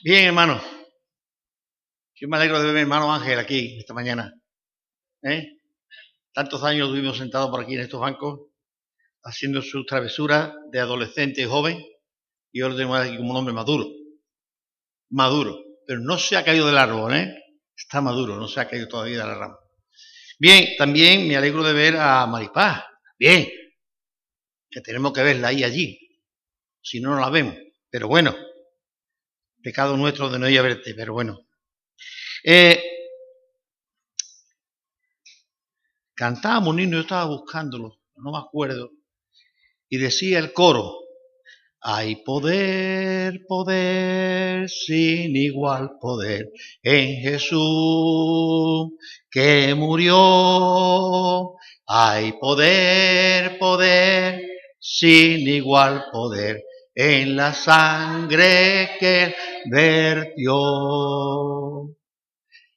Bien, 0.00 0.26
hermano. 0.26 0.62
Yo 2.14 2.28
me 2.28 2.36
alegro 2.36 2.60
de 2.60 2.66
ver 2.66 2.70
a 2.70 2.74
mi 2.74 2.80
hermano 2.82 3.12
Ángel 3.12 3.36
aquí 3.38 3.78
esta 3.80 3.94
mañana. 3.94 4.32
¿Eh? 5.22 5.58
Tantos 6.32 6.62
años 6.62 6.88
estuvimos 6.88 7.18
sentados 7.18 7.50
por 7.50 7.60
aquí 7.60 7.74
en 7.74 7.80
estos 7.80 8.00
bancos, 8.00 8.48
haciendo 9.24 9.60
sus 9.60 9.86
travesuras 9.86 10.52
de 10.70 10.78
adolescente 10.78 11.42
y 11.42 11.46
joven, 11.46 11.84
y 12.52 12.60
ahora 12.60 12.76
tenemos 12.76 13.00
aquí 13.00 13.16
como 13.16 13.30
un 13.32 13.36
hombre 13.38 13.52
maduro. 13.52 13.86
Maduro. 15.10 15.58
Pero 15.84 15.98
no 15.98 16.16
se 16.16 16.36
ha 16.36 16.44
caído 16.44 16.68
del 16.68 16.78
árbol, 16.78 17.14
¿eh? 17.14 17.34
Está 17.76 18.00
maduro, 18.00 18.36
no 18.36 18.46
se 18.46 18.60
ha 18.60 18.68
caído 18.68 18.86
todavía 18.86 19.18
de 19.18 19.26
la 19.26 19.34
rama. 19.34 19.58
Bien, 20.38 20.76
también 20.78 21.26
me 21.26 21.36
alegro 21.36 21.64
de 21.64 21.72
ver 21.72 21.96
a 21.96 22.24
Maripaz. 22.26 22.84
Bien. 23.18 23.48
Que 24.70 24.80
tenemos 24.80 25.12
que 25.12 25.24
verla 25.24 25.48
ahí 25.48 25.64
allí. 25.64 25.98
Si 26.80 27.00
no, 27.00 27.16
no 27.16 27.20
la 27.20 27.30
vemos. 27.30 27.56
Pero 27.90 28.06
bueno, 28.06 28.36
pecado 29.62 29.96
nuestro 29.96 30.30
de 30.30 30.38
no 30.38 30.48
ir 30.48 30.58
a 30.58 30.62
verte, 30.62 30.94
pero 30.94 31.12
bueno. 31.12 31.46
Eh, 32.44 32.82
cantábamos 36.14 36.74
un 36.74 36.90
yo 36.90 37.00
estaba 37.00 37.26
buscándolo, 37.26 38.00
no 38.16 38.32
me 38.32 38.38
acuerdo, 38.38 38.90
y 39.88 39.98
decía 39.98 40.38
el 40.38 40.52
coro, 40.52 40.98
hay 41.80 42.16
poder, 42.24 43.44
poder, 43.46 44.68
sin 44.68 45.36
igual 45.36 45.92
poder 46.00 46.50
en 46.82 47.20
Jesús 47.22 48.90
que 49.30 49.74
murió. 49.74 51.54
Hay 51.86 52.32
poder, 52.32 53.58
poder, 53.58 54.42
sin 54.78 55.48
igual 55.48 56.04
poder 56.12 56.62
en 57.00 57.36
la 57.36 57.54
sangre 57.54 58.96
que 58.98 59.32
vertió. 59.70 60.56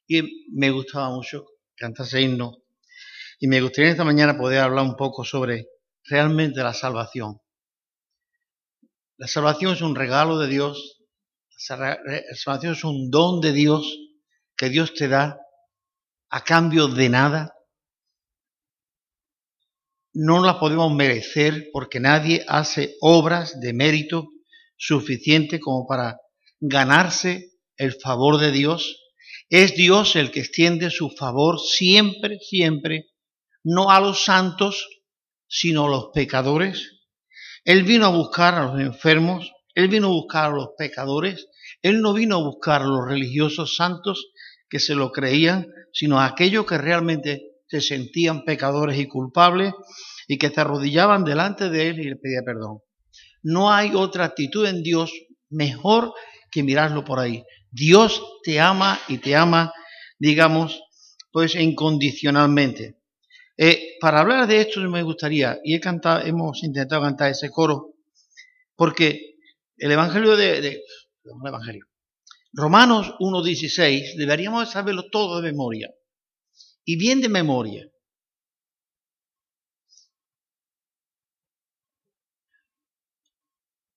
Y 0.07 0.21
me 0.53 0.69
gustaba 0.69 1.09
mucho 1.09 1.47
cantar 1.75 2.05
ese 2.05 2.21
himno. 2.21 2.57
Y 3.39 3.47
me 3.47 3.59
gustaría 3.61 3.89
esta 3.89 4.03
mañana 4.03 4.37
poder 4.37 4.59
hablar 4.59 4.85
un 4.85 4.95
poco 4.95 5.23
sobre 5.23 5.69
realmente 6.03 6.61
la 6.61 6.75
salvación. 6.75 7.41
La 9.17 9.25
salvación 9.25 9.73
es 9.73 9.81
un 9.81 9.95
regalo 9.95 10.37
de 10.37 10.49
Dios. 10.49 11.01
La 11.69 11.97
salvación 12.35 12.73
es 12.73 12.83
un 12.83 13.09
don 13.09 13.41
de 13.41 13.53
Dios 13.53 13.91
que 14.55 14.69
Dios 14.69 14.93
te 14.93 15.07
da 15.07 15.39
a 16.29 16.43
cambio 16.43 16.89
de 16.89 17.09
nada. 17.09 17.55
No 20.13 20.43
la 20.43 20.59
podemos 20.59 20.93
merecer 20.93 21.69
porque 21.71 21.99
nadie 21.99 22.43
hace 22.47 22.95
obras 22.99 23.59
de 23.61 23.73
mérito 23.73 24.27
suficiente 24.77 25.59
como 25.59 25.87
para 25.87 26.17
ganarse 26.59 27.51
el 27.77 27.93
favor 27.93 28.37
de 28.37 28.51
Dios. 28.51 28.97
Es 29.49 29.75
Dios 29.75 30.15
el 30.15 30.31
que 30.31 30.41
extiende 30.41 30.89
su 30.89 31.09
favor 31.11 31.59
siempre, 31.59 32.39
siempre, 32.39 33.07
no 33.63 33.89
a 33.89 34.01
los 34.01 34.23
santos, 34.25 34.87
sino 35.47 35.85
a 35.85 35.89
los 35.89 36.05
pecadores. 36.13 36.99
Él 37.63 37.83
vino 37.83 38.07
a 38.07 38.09
buscar 38.09 38.55
a 38.55 38.65
los 38.65 38.81
enfermos, 38.81 39.51
Él 39.75 39.87
vino 39.87 40.07
a 40.07 40.11
buscar 40.11 40.51
a 40.51 40.55
los 40.55 40.69
pecadores, 40.77 41.47
Él 41.81 42.01
no 42.01 42.13
vino 42.13 42.37
a 42.37 42.43
buscar 42.43 42.81
a 42.81 42.85
los 42.87 43.05
religiosos 43.07 43.75
santos 43.75 44.31
que 44.69 44.79
se 44.79 44.95
lo 44.95 45.11
creían, 45.11 45.67
sino 45.93 46.19
a 46.19 46.25
aquellos 46.25 46.65
que 46.65 46.77
realmente 46.77 47.50
se 47.71 47.79
sentían 47.79 48.43
pecadores 48.43 48.99
y 48.99 49.07
culpables 49.07 49.73
y 50.27 50.37
que 50.37 50.49
se 50.49 50.59
arrodillaban 50.59 51.23
delante 51.23 51.69
de 51.69 51.87
Él 51.87 51.99
y 52.01 52.09
le 52.09 52.17
pedían 52.17 52.43
perdón. 52.43 52.79
No 53.43 53.71
hay 53.71 53.95
otra 53.95 54.25
actitud 54.25 54.67
en 54.67 54.83
Dios 54.83 55.13
mejor 55.49 56.13
que 56.51 56.63
mirarlo 56.63 57.05
por 57.05 57.19
ahí. 57.19 57.43
Dios 57.71 58.21
te 58.43 58.59
ama 58.59 58.99
y 59.07 59.19
te 59.19 59.37
ama, 59.37 59.71
digamos, 60.19 60.81
pues 61.31 61.55
incondicionalmente. 61.55 62.97
Eh, 63.57 63.95
para 64.01 64.19
hablar 64.19 64.47
de 64.47 64.59
esto 64.59 64.81
me 64.81 65.03
gustaría, 65.03 65.57
y 65.63 65.75
he 65.75 65.79
cantado, 65.79 66.25
hemos 66.25 66.61
intentado 66.63 67.01
cantar 67.01 67.31
ese 67.31 67.49
coro, 67.49 67.93
porque 68.75 69.35
el 69.77 69.91
Evangelio 69.91 70.35
de, 70.35 70.59
de 70.59 70.69
el 70.69 71.47
Evangelio, 71.47 71.85
Romanos 72.51 73.13
1.16, 73.19 74.17
deberíamos 74.17 74.69
saberlo 74.69 75.09
todo 75.09 75.41
de 75.41 75.51
memoria 75.51 75.89
y 76.85 76.97
bien 76.97 77.21
de 77.21 77.29
memoria. 77.29 77.87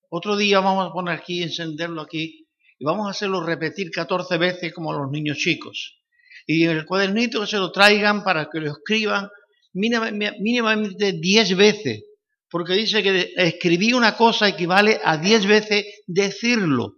Otro 0.09 0.37
día 0.37 0.59
vamos 0.59 0.89
a 0.89 0.93
poner 0.93 1.19
aquí, 1.19 1.43
encenderlo 1.43 2.01
aquí, 2.01 2.47
y 2.77 2.85
vamos 2.85 3.07
a 3.07 3.11
hacerlo 3.11 3.45
repetir 3.45 3.91
14 3.91 4.37
veces 4.37 4.73
como 4.73 4.93
los 4.93 5.11
niños 5.11 5.37
chicos. 5.37 5.99
Y 6.47 6.65
el 6.65 6.85
cuadernito 6.85 7.41
que 7.41 7.47
se 7.47 7.57
lo 7.57 7.71
traigan 7.71 8.23
para 8.23 8.49
que 8.49 8.59
lo 8.59 8.71
escriban 8.71 9.29
mínimamente 9.73 11.13
10 11.13 11.57
veces, 11.57 12.05
porque 12.49 12.73
dice 12.73 13.03
que 13.03 13.33
escribir 13.35 13.95
una 13.95 14.15
cosa 14.15 14.47
equivale 14.47 15.01
a 15.03 15.17
10 15.17 15.47
veces 15.47 15.85
decirlo. 16.07 16.97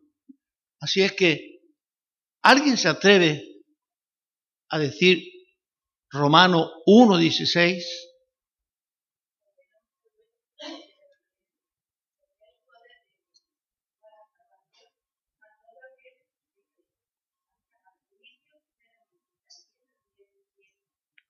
Así 0.79 1.01
es 1.01 1.13
que, 1.13 1.61
¿alguien 2.43 2.77
se 2.77 2.89
atreve 2.89 3.63
a 4.69 4.77
decir 4.77 5.23
Romano 6.11 6.71
1.16. 6.85 7.83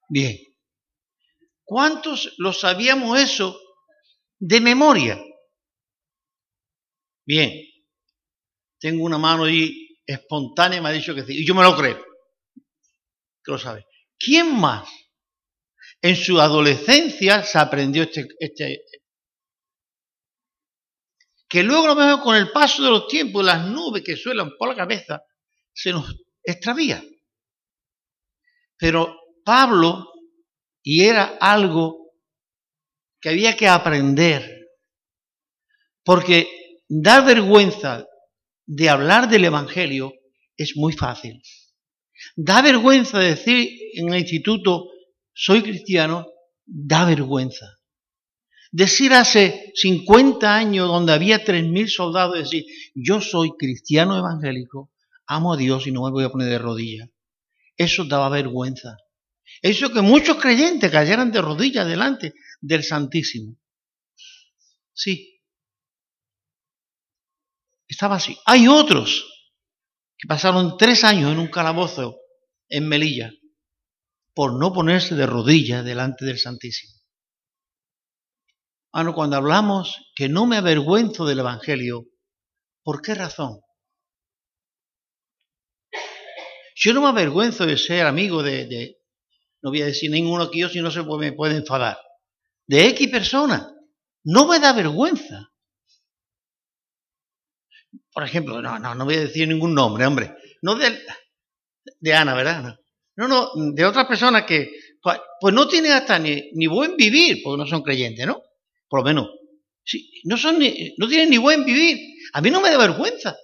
Bien. 0.09 0.37
¿Cuántos 1.63 2.33
lo 2.37 2.53
sabíamos 2.53 3.19
eso 3.19 3.59
de 4.39 4.61
memoria? 4.61 5.21
Bien. 7.25 7.51
Tengo 8.79 9.03
una 9.03 9.17
mano 9.17 9.43
ahí 9.43 9.99
espontánea, 10.05 10.81
me 10.81 10.89
ha 10.89 10.93
dicho 10.93 11.13
que 11.13 11.23
sí. 11.23 11.41
Y 11.41 11.45
yo 11.45 11.53
me 11.53 11.63
lo 11.63 11.75
creo. 11.75 11.97
Que 13.43 13.51
lo 13.51 13.57
sabe. 13.57 13.85
¿Quién 14.19 14.59
más 14.59 14.89
en 16.01 16.15
su 16.15 16.39
adolescencia 16.39 17.43
se 17.43 17.57
aprendió 17.57 18.03
este, 18.03 18.27
este 18.39 18.83
que 21.49 21.63
luego 21.63 21.87
lo 21.87 21.95
mejor 21.95 22.21
con 22.21 22.35
el 22.35 22.51
paso 22.51 22.83
de 22.83 22.89
los 22.89 23.07
tiempos, 23.07 23.43
las 23.43 23.65
nubes 23.65 24.03
que 24.03 24.17
suelan 24.17 24.51
por 24.57 24.69
la 24.69 24.75
cabeza, 24.75 25.21
se 25.73 25.91
nos 25.91 26.13
extravía. 26.43 27.03
Pero 28.77 29.15
Pablo, 29.43 30.11
y 30.83 31.05
era 31.05 31.37
algo 31.39 32.11
que 33.19 33.29
había 33.29 33.55
que 33.55 33.67
aprender, 33.67 34.67
porque 36.03 36.47
dar 36.87 37.25
vergüenza 37.25 38.05
de 38.65 38.89
hablar 38.89 39.29
del 39.29 39.45
Evangelio 39.45 40.13
es 40.55 40.75
muy 40.75 40.93
fácil. 40.93 41.41
Da 42.35 42.61
vergüenza 42.61 43.19
decir 43.19 43.69
en 43.93 44.09
el 44.09 44.19
instituto, 44.19 44.89
soy 45.33 45.61
cristiano, 45.61 46.27
da 46.65 47.05
vergüenza. 47.05 47.77
Decir 48.71 49.13
hace 49.13 49.71
50 49.75 50.55
años, 50.55 50.87
donde 50.87 51.13
había 51.13 51.43
3.000 51.43 51.87
soldados, 51.87 52.37
decir, 52.37 52.65
yo 52.93 53.21
soy 53.21 53.51
cristiano 53.57 54.17
evangélico, 54.17 54.91
amo 55.25 55.53
a 55.53 55.57
Dios 55.57 55.87
y 55.87 55.91
no 55.91 56.03
me 56.03 56.11
voy 56.11 56.25
a 56.25 56.29
poner 56.29 56.49
de 56.49 56.59
rodillas. 56.59 57.09
Eso 57.75 58.05
daba 58.05 58.29
vergüenza. 58.29 58.97
Eso 59.61 59.91
que 59.91 60.01
muchos 60.01 60.37
creyentes 60.37 60.91
cayeran 60.91 61.31
de 61.31 61.41
rodillas 61.41 61.87
delante 61.87 62.33
del 62.59 62.83
Santísimo. 62.83 63.55
Sí. 64.93 65.39
Estaba 67.87 68.15
así. 68.15 68.37
Hay 68.45 68.67
otros 68.67 69.36
que 70.17 70.27
pasaron 70.27 70.77
tres 70.77 71.03
años 71.03 71.31
en 71.31 71.39
un 71.39 71.47
calabozo 71.47 72.17
en 72.69 72.87
Melilla 72.87 73.31
por 74.33 74.59
no 74.59 74.73
ponerse 74.73 75.15
de 75.15 75.25
rodillas 75.25 75.83
delante 75.83 76.25
del 76.25 76.37
Santísimo. 76.37 76.93
Ah, 78.93 79.05
cuando 79.13 79.35
hablamos 79.35 80.11
que 80.15 80.29
no 80.29 80.45
me 80.45 80.57
avergüenzo 80.57 81.25
del 81.25 81.39
Evangelio, 81.39 82.05
¿por 82.83 83.01
qué 83.01 83.13
razón? 83.13 83.61
Yo 86.75 86.93
no 86.93 87.01
me 87.01 87.09
avergüenzo 87.09 87.65
de 87.65 87.77
ser 87.77 88.05
amigo 88.05 88.43
de, 88.43 88.97
no 89.61 89.71
voy 89.71 89.81
a 89.81 89.87
decir 89.87 90.11
ninguno 90.11 90.43
aquí 90.43 90.61
yo 90.61 90.69
si 90.69 90.81
no 90.81 90.91
se 90.91 91.03
me 91.03 91.33
puede 91.33 91.57
enfadar, 91.57 91.97
de 92.67 92.87
X 92.89 93.09
persona. 93.09 93.73
No 94.23 94.47
me 94.47 94.59
da 94.59 94.73
vergüenza. 94.73 95.51
Por 98.17 98.23
ejemplo, 98.23 98.59
no, 98.63 98.79
no, 98.79 98.95
no 98.95 99.05
voy 99.05 99.13
a 99.13 99.19
decir 99.19 99.47
ningún 99.47 99.75
nombre, 99.75 100.03
hombre. 100.03 100.33
No 100.63 100.73
de, 100.73 101.05
de 101.99 102.13
Ana, 102.15 102.33
¿verdad? 102.33 102.75
No, 103.15 103.27
no, 103.27 103.51
de 103.75 103.85
otras 103.85 104.07
personas 104.07 104.43
que, 104.45 104.71
pues, 105.03 105.53
no 105.53 105.67
tienen 105.67 105.91
hasta 105.91 106.17
ni, 106.17 106.49
ni, 106.53 106.65
buen 106.65 106.97
vivir, 106.97 107.43
porque 107.43 107.59
no 107.59 107.67
son 107.67 107.83
creyentes, 107.83 108.25
¿no? 108.25 108.41
Por 108.89 109.01
lo 109.01 109.05
menos. 109.05 109.27
Sí, 109.83 110.09
no, 110.23 110.35
son 110.35 110.57
ni, 110.57 110.95
no 110.97 111.07
tienen 111.07 111.29
ni 111.29 111.37
buen 111.37 111.63
vivir. 111.63 111.99
A 112.33 112.41
mí 112.41 112.49
no 112.49 112.59
me 112.59 112.71
da 112.71 112.79
vergüenza. 112.79 113.37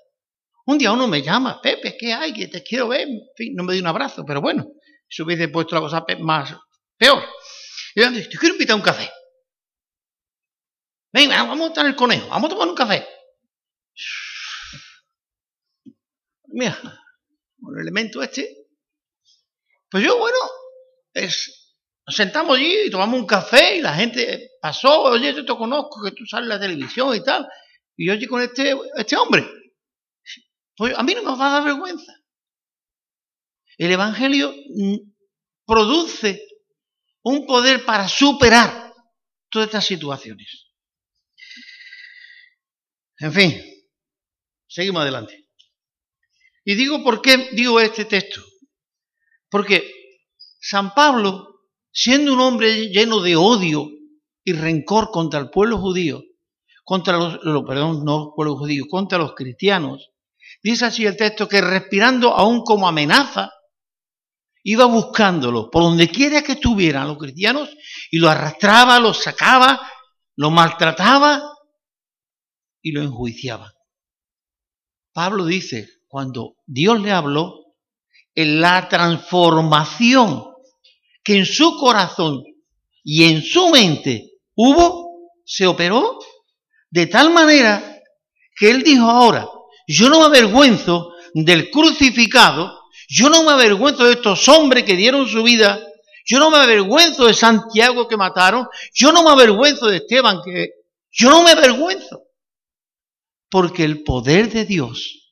Un 0.65 0.79
día 0.79 0.91
uno 0.91 1.07
me 1.07 1.21
llama, 1.21 1.61
Pepe, 1.61 1.95
¿qué 1.95 2.11
hay? 2.11 2.33
Que 2.33 2.47
te 2.47 2.63
quiero 2.63 2.87
ver. 2.87 3.01
En 3.01 3.21
fin, 3.37 3.53
no 3.53 3.63
me 3.63 3.73
dio 3.73 3.81
un 3.83 3.89
abrazo, 3.89 4.23
pero 4.25 4.41
bueno, 4.41 4.65
eso 5.07 5.23
hubiese 5.23 5.49
puesto 5.49 5.75
la 5.75 5.81
cosa 5.81 6.03
más 6.21 6.51
peor. 6.97 7.23
Y 7.93 8.01
yo 8.01 8.11
te 8.11 8.27
quiero 8.27 8.55
invitar 8.55 8.73
a 8.73 8.77
un 8.77 8.81
café. 8.81 9.07
Venga, 11.13 11.43
vamos 11.43 11.65
a 11.65 11.67
estar 11.67 11.85
en 11.85 11.91
el 11.91 11.95
conejo, 11.95 12.27
vamos 12.29 12.47
a 12.47 12.53
tomar 12.55 12.67
un 12.67 12.75
café. 12.75 13.05
Mira, 16.53 16.77
el 16.81 17.81
elemento 17.81 18.21
este. 18.21 18.67
Pues 19.89 20.03
yo, 20.03 20.17
bueno, 20.17 20.37
es, 21.13 21.75
nos 22.05 22.15
sentamos 22.15 22.57
allí 22.57 22.85
y 22.85 22.91
tomamos 22.91 23.19
un 23.19 23.25
café 23.25 23.77
y 23.77 23.81
la 23.81 23.93
gente 23.93 24.51
pasó, 24.61 25.03
oye, 25.03 25.33
yo 25.33 25.45
te 25.45 25.55
conozco, 25.55 26.03
que 26.03 26.11
tú 26.11 26.25
sales 26.25 26.45
en 26.45 26.49
la 26.49 26.59
televisión 26.59 27.15
y 27.15 27.23
tal. 27.23 27.47
Y 27.97 28.07
yo 28.07 28.13
allí 28.13 28.27
con 28.27 28.41
este, 28.41 28.75
este 28.95 29.15
hombre. 29.15 29.47
Pues 30.75 30.97
a 30.97 31.03
mí 31.03 31.13
no 31.13 31.23
me 31.23 31.37
va 31.37 31.47
a 31.47 31.53
dar 31.53 31.63
vergüenza. 31.63 32.13
El 33.77 33.91
Evangelio 33.91 34.53
produce 35.65 36.41
un 37.23 37.45
poder 37.47 37.85
para 37.85 38.07
superar 38.07 38.93
todas 39.49 39.67
estas 39.67 39.85
situaciones. 39.85 40.71
En 43.17 43.31
fin, 43.31 43.61
seguimos 44.67 45.01
adelante. 45.01 45.42
Y 46.65 46.75
digo 46.75 47.03
por 47.03 47.21
qué 47.21 47.49
digo 47.53 47.79
este 47.79 48.05
texto. 48.05 48.41
Porque 49.49 49.91
San 50.59 50.93
Pablo, 50.93 51.67
siendo 51.91 52.33
un 52.33 52.39
hombre 52.39 52.89
lleno 52.89 53.21
de 53.21 53.35
odio 53.35 53.89
y 54.43 54.53
rencor 54.53 55.11
contra 55.11 55.39
el 55.39 55.49
pueblo 55.49 55.77
judío, 55.77 56.23
contra 56.83 57.17
los, 57.17 57.39
perdón, 57.65 58.03
no 58.03 58.33
pueblo 58.35 58.57
judío, 58.57 58.85
contra 58.89 59.17
los 59.17 59.33
cristianos, 59.35 60.11
dice 60.61 60.85
así 60.85 61.05
el 61.05 61.17
texto 61.17 61.47
que 61.47 61.61
respirando 61.61 62.33
aún 62.33 62.63
como 62.63 62.87
amenaza, 62.87 63.51
iba 64.63 64.85
buscándolo 64.85 65.69
por 65.69 65.83
donde 65.83 66.09
quiera 66.09 66.41
que 66.41 66.53
estuvieran 66.53 67.07
los 67.07 67.17
cristianos 67.17 67.69
y 68.09 68.17
lo 68.17 68.29
arrastraba, 68.29 68.99
lo 68.99 69.13
sacaba, 69.13 69.79
lo 70.35 70.49
maltrataba 70.49 71.43
y 72.81 72.91
lo 72.91 73.01
enjuiciaba. 73.01 73.73
Pablo 75.11 75.45
dice, 75.45 75.89
cuando 76.13 76.57
Dios 76.67 77.01
le 77.01 77.09
habló, 77.09 77.73
en 78.35 78.61
la 78.61 78.87
transformación 78.87 80.43
que 81.23 81.39
en 81.39 81.47
su 81.47 81.75
corazón 81.77 82.43
y 83.03 83.23
en 83.23 83.41
su 83.41 83.69
mente 83.69 84.33
hubo, 84.53 85.31
se 85.43 85.65
operó 85.65 86.19
de 86.91 87.07
tal 87.07 87.31
manera 87.33 87.99
que 88.55 88.69
él 88.69 88.83
dijo 88.83 89.09
ahora, 89.09 89.49
yo 89.87 90.07
no 90.07 90.19
me 90.19 90.25
avergüenzo 90.27 91.15
del 91.33 91.71
crucificado, 91.71 92.79
yo 93.09 93.27
no 93.29 93.41
me 93.41 93.53
avergüenzo 93.53 94.05
de 94.05 94.13
estos 94.13 94.47
hombres 94.49 94.83
que 94.83 94.95
dieron 94.95 95.27
su 95.27 95.41
vida, 95.41 95.79
yo 96.27 96.37
no 96.37 96.51
me 96.51 96.57
avergüenzo 96.57 97.25
de 97.25 97.33
Santiago 97.33 98.07
que 98.07 98.17
mataron, 98.17 98.67
yo 98.93 99.11
no 99.11 99.23
me 99.23 99.31
avergüenzo 99.31 99.87
de 99.87 99.97
Esteban 99.97 100.41
que... 100.45 100.69
Yo 101.09 101.31
no 101.31 101.43
me 101.43 101.51
avergüenzo, 101.51 102.21
porque 103.49 103.83
el 103.83 104.03
poder 104.03 104.51
de 104.51 104.65
Dios 104.65 105.22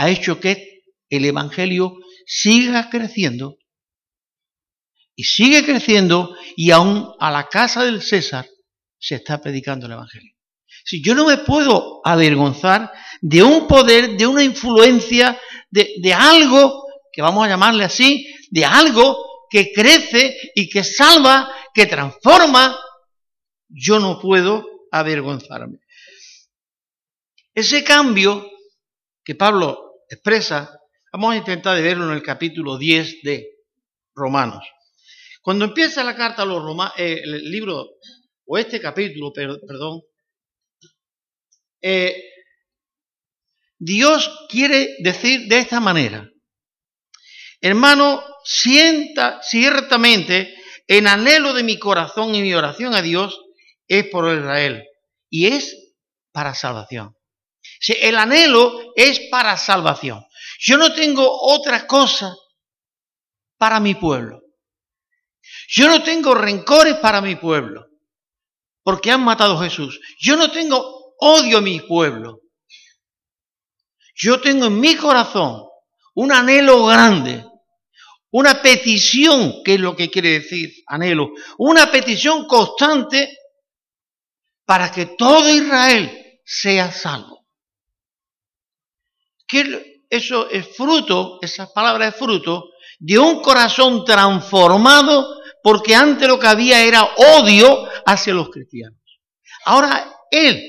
ha 0.00 0.08
hecho 0.08 0.40
que 0.40 0.82
el 1.10 1.26
Evangelio 1.26 1.98
siga 2.24 2.88
creciendo 2.88 3.58
y 5.14 5.24
sigue 5.24 5.62
creciendo 5.62 6.34
y 6.56 6.70
aún 6.70 7.12
a 7.20 7.30
la 7.30 7.50
casa 7.50 7.84
del 7.84 8.00
César 8.00 8.48
se 8.98 9.16
está 9.16 9.42
predicando 9.42 9.84
el 9.84 9.92
Evangelio. 9.92 10.32
Si 10.86 11.04
yo 11.04 11.14
no 11.14 11.26
me 11.26 11.36
puedo 11.36 12.00
avergonzar 12.02 12.90
de 13.20 13.42
un 13.42 13.66
poder, 13.66 14.16
de 14.16 14.26
una 14.26 14.42
influencia, 14.42 15.38
de, 15.70 15.90
de 15.98 16.14
algo, 16.14 16.86
que 17.12 17.20
vamos 17.20 17.44
a 17.44 17.50
llamarle 17.50 17.84
así, 17.84 18.26
de 18.50 18.64
algo 18.64 19.22
que 19.50 19.70
crece 19.70 20.34
y 20.54 20.70
que 20.70 20.82
salva, 20.82 21.52
que 21.74 21.84
transforma, 21.84 22.74
yo 23.68 24.00
no 24.00 24.18
puedo 24.18 24.64
avergonzarme. 24.90 25.80
Ese 27.54 27.84
cambio 27.84 28.48
que 29.22 29.34
Pablo 29.34 29.89
expresa, 30.10 30.76
vamos 31.12 31.32
a 31.32 31.36
intentar 31.36 31.80
verlo 31.80 32.04
en 32.10 32.16
el 32.16 32.22
capítulo 32.22 32.76
10 32.76 33.22
de 33.22 33.46
Romanos. 34.14 34.66
Cuando 35.40 35.64
empieza 35.64 36.04
la 36.04 36.16
carta 36.16 36.42
a 36.42 36.46
los 36.46 36.62
romanos, 36.62 36.94
eh, 36.98 37.20
el 37.22 37.50
libro, 37.50 37.90
o 38.44 38.58
este 38.58 38.80
capítulo, 38.80 39.32
perdón, 39.32 40.02
eh, 41.80 42.22
Dios 43.78 44.46
quiere 44.50 44.96
decir 44.98 45.48
de 45.48 45.58
esta 45.58 45.80
manera, 45.80 46.28
hermano, 47.60 48.22
sienta 48.44 49.40
ciertamente 49.42 50.52
en 50.88 51.06
anhelo 51.06 51.54
de 51.54 51.62
mi 51.62 51.78
corazón 51.78 52.34
y 52.34 52.42
mi 52.42 52.52
oración 52.52 52.94
a 52.94 53.00
Dios 53.00 53.40
es 53.86 54.06
por 54.08 54.36
Israel 54.36 54.84
y 55.30 55.46
es 55.46 55.94
para 56.32 56.54
salvación. 56.54 57.16
El 57.88 58.18
anhelo 58.18 58.92
es 58.94 59.20
para 59.30 59.56
salvación. 59.56 60.24
Yo 60.58 60.76
no 60.76 60.92
tengo 60.92 61.26
otra 61.26 61.86
cosa 61.86 62.36
para 63.56 63.80
mi 63.80 63.94
pueblo. 63.94 64.42
Yo 65.68 65.88
no 65.88 66.02
tengo 66.02 66.34
rencores 66.34 66.96
para 66.96 67.20
mi 67.20 67.36
pueblo, 67.36 67.86
porque 68.82 69.10
han 69.10 69.24
matado 69.24 69.58
a 69.58 69.64
Jesús. 69.64 69.98
Yo 70.18 70.36
no 70.36 70.50
tengo 70.50 71.14
odio 71.18 71.58
a 71.58 71.62
mi 71.62 71.80
pueblo. 71.80 72.40
Yo 74.14 74.40
tengo 74.40 74.66
en 74.66 74.78
mi 74.78 74.96
corazón 74.96 75.64
un 76.14 76.32
anhelo 76.32 76.86
grande, 76.86 77.46
una 78.32 78.60
petición, 78.60 79.62
que 79.64 79.74
es 79.74 79.80
lo 79.80 79.96
que 79.96 80.10
quiere 80.10 80.40
decir 80.40 80.70
anhelo, 80.86 81.30
una 81.56 81.90
petición 81.90 82.46
constante 82.46 83.38
para 84.66 84.92
que 84.92 85.06
todo 85.06 85.48
Israel 85.48 86.40
sea 86.44 86.92
salvo 86.92 87.39
que 89.50 90.04
eso 90.08 90.48
es 90.48 90.76
fruto, 90.76 91.38
esa 91.42 91.72
palabra 91.72 92.08
es 92.08 92.16
fruto 92.16 92.70
de 92.98 93.18
un 93.18 93.42
corazón 93.42 94.04
transformado 94.04 95.40
porque 95.62 95.94
antes 95.94 96.28
lo 96.28 96.38
que 96.38 96.46
había 96.46 96.82
era 96.82 97.04
odio 97.16 97.88
hacia 98.06 98.32
los 98.34 98.48
cristianos. 98.50 98.98
Ahora 99.64 100.14
él 100.30 100.62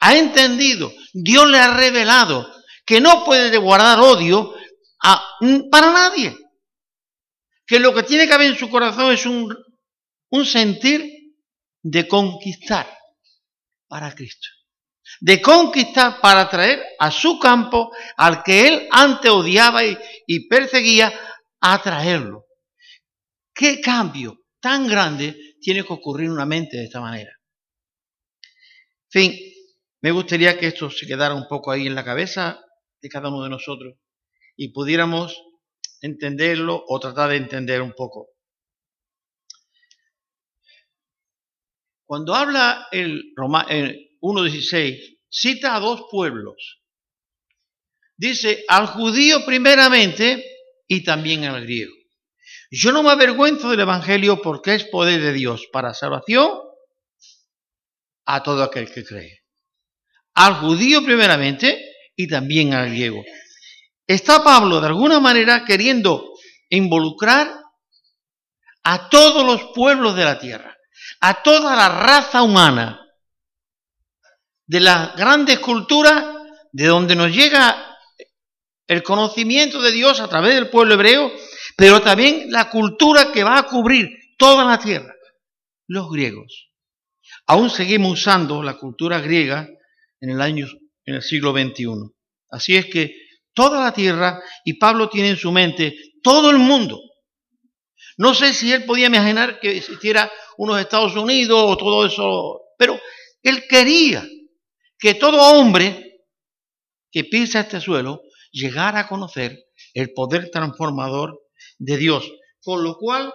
ha 0.00 0.16
entendido, 0.16 0.92
Dios 1.12 1.48
le 1.48 1.58
ha 1.58 1.74
revelado 1.74 2.52
que 2.84 3.00
no 3.00 3.24
puede 3.24 3.56
guardar 3.56 4.00
odio 4.00 4.54
para 5.70 5.92
nadie. 5.92 6.36
Que 7.66 7.80
lo 7.80 7.94
que 7.94 8.02
tiene 8.02 8.26
que 8.26 8.34
haber 8.34 8.48
en 8.48 8.58
su 8.58 8.68
corazón 8.68 9.12
es 9.12 9.24
un, 9.24 9.56
un 10.30 10.44
sentir 10.44 11.34
de 11.82 12.06
conquistar 12.06 12.86
para 13.88 14.14
Cristo 14.14 14.48
de 15.20 15.40
conquistar 15.40 16.20
para 16.20 16.48
traer 16.48 16.82
a 16.98 17.10
su 17.10 17.38
campo 17.38 17.90
al 18.16 18.42
que 18.42 18.66
él 18.66 18.88
antes 18.90 19.30
odiaba 19.30 19.82
y, 19.84 20.48
perseguía, 20.48 21.12
a 21.60 21.80
traerlo. 21.80 22.46
¿Qué 23.54 23.80
cambio 23.80 24.40
tan 24.60 24.88
grande 24.88 25.56
tiene 25.60 25.84
que 25.84 25.92
ocurrir 25.92 26.26
en 26.26 26.32
una 26.32 26.46
mente 26.46 26.76
de 26.76 26.84
esta 26.84 27.00
manera? 27.00 27.32
En 28.42 29.10
fin, 29.10 29.40
me 30.00 30.10
gustaría 30.10 30.58
que 30.58 30.68
esto 30.68 30.90
se 30.90 31.06
quedara 31.06 31.34
un 31.34 31.46
poco 31.46 31.70
ahí 31.70 31.86
en 31.86 31.94
la 31.94 32.04
cabeza 32.04 32.60
de 33.00 33.08
cada 33.08 33.28
uno 33.28 33.44
de 33.44 33.50
nosotros 33.50 33.94
y 34.56 34.72
pudiéramos 34.72 35.40
entenderlo 36.00 36.82
o 36.88 36.98
tratar 36.98 37.30
de 37.30 37.36
entender 37.36 37.80
un 37.82 37.92
poco. 37.92 38.30
Cuando 42.04 42.34
habla 42.34 42.88
el, 42.90 43.32
Roma, 43.36 43.66
el 43.68 44.11
1.16 44.22 45.18
cita 45.28 45.76
a 45.76 45.80
dos 45.80 46.04
pueblos. 46.10 46.80
Dice 48.16 48.64
al 48.68 48.86
judío 48.86 49.44
primeramente 49.44 50.44
y 50.86 51.02
también 51.02 51.44
al 51.44 51.62
griego. 51.62 51.92
Yo 52.70 52.92
no 52.92 53.02
me 53.02 53.10
avergüenzo 53.10 53.70
del 53.70 53.80
Evangelio 53.80 54.40
porque 54.40 54.74
es 54.74 54.84
poder 54.84 55.20
de 55.20 55.32
Dios 55.32 55.66
para 55.72 55.92
salvación 55.92 56.50
a 58.24 58.42
todo 58.42 58.62
aquel 58.62 58.90
que 58.90 59.04
cree. 59.04 59.42
Al 60.34 60.54
judío 60.54 61.04
primeramente 61.04 61.84
y 62.16 62.28
también 62.28 62.72
al 62.72 62.90
griego. 62.90 63.22
Está 64.06 64.42
Pablo 64.42 64.80
de 64.80 64.86
alguna 64.86 65.20
manera 65.20 65.64
queriendo 65.64 66.32
involucrar 66.70 67.62
a 68.84 69.08
todos 69.08 69.44
los 69.44 69.72
pueblos 69.74 70.16
de 70.16 70.24
la 70.24 70.38
tierra, 70.38 70.76
a 71.20 71.42
toda 71.42 71.76
la 71.76 71.88
raza 71.88 72.42
humana, 72.42 73.00
de 74.72 74.80
las 74.80 75.14
grandes 75.16 75.58
culturas 75.58 76.24
de 76.72 76.86
donde 76.86 77.14
nos 77.14 77.30
llega 77.30 77.94
el 78.86 79.02
conocimiento 79.02 79.82
de 79.82 79.92
Dios 79.92 80.18
a 80.18 80.28
través 80.28 80.54
del 80.54 80.70
pueblo 80.70 80.94
hebreo, 80.94 81.30
pero 81.76 82.00
también 82.00 82.50
la 82.50 82.70
cultura 82.70 83.32
que 83.32 83.44
va 83.44 83.58
a 83.58 83.66
cubrir 83.66 84.08
toda 84.38 84.64
la 84.64 84.78
tierra, 84.78 85.14
los 85.88 86.10
griegos. 86.10 86.70
Aún 87.48 87.68
seguimos 87.68 88.12
usando 88.12 88.62
la 88.62 88.78
cultura 88.78 89.20
griega 89.20 89.68
en 90.22 90.30
el 90.30 90.40
año 90.40 90.66
en 91.04 91.16
el 91.16 91.22
siglo 91.22 91.52
XXI. 91.52 92.10
Así 92.48 92.74
es 92.74 92.86
que 92.86 93.14
toda 93.52 93.84
la 93.84 93.92
tierra, 93.92 94.40
y 94.64 94.78
Pablo 94.78 95.10
tiene 95.10 95.28
en 95.28 95.36
su 95.36 95.52
mente 95.52 95.94
todo 96.22 96.48
el 96.48 96.56
mundo. 96.56 96.98
No 98.16 98.32
sé 98.32 98.54
si 98.54 98.72
él 98.72 98.86
podía 98.86 99.08
imaginar 99.08 99.60
que 99.60 99.76
existiera 99.76 100.32
unos 100.56 100.80
Estados 100.80 101.14
Unidos 101.14 101.62
o 101.62 101.76
todo 101.76 102.06
eso, 102.06 102.60
pero 102.78 102.98
él 103.42 103.64
quería 103.68 104.26
que 105.02 105.14
todo 105.14 105.58
hombre 105.58 106.22
que 107.10 107.24
pisa 107.24 107.58
este 107.58 107.80
suelo 107.80 108.22
llegara 108.52 109.00
a 109.00 109.08
conocer 109.08 109.58
el 109.94 110.12
poder 110.14 110.48
transformador 110.48 111.42
de 111.76 111.96
Dios. 111.96 112.30
Con 112.62 112.84
lo 112.84 112.96
cual, 112.96 113.34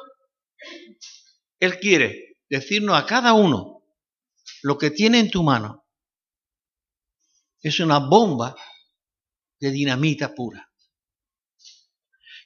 Él 1.59 1.77
quiere 1.79 2.37
decirnos 2.49 2.97
a 2.97 3.05
cada 3.05 3.33
uno 3.33 3.83
lo 4.63 4.77
que 4.77 4.91
tiene 4.91 5.19
en 5.19 5.29
tu 5.29 5.43
mano. 5.43 5.85
Es 7.61 7.81
una 7.81 7.99
bomba 7.99 8.55
de 9.59 9.69
dinamita 9.69 10.33
pura. 10.33 10.71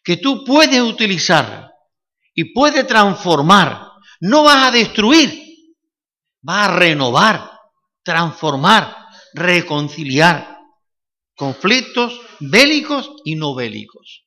Que 0.03 0.17
tú 0.17 0.43
puedes 0.43 0.81
utilizar 0.81 1.71
y 2.33 2.55
puedes 2.55 2.87
transformar. 2.87 3.87
No 4.19 4.45
vas 4.45 4.69
a 4.69 4.71
destruir, 4.71 5.31
vas 6.41 6.69
a 6.69 6.75
renovar, 6.75 7.51
transformar, 8.01 9.00
reconciliar 9.33 10.59
conflictos 11.35 12.19
bélicos 12.39 13.11
y 13.25 13.35
no 13.35 13.55
bélicos. 13.55 14.25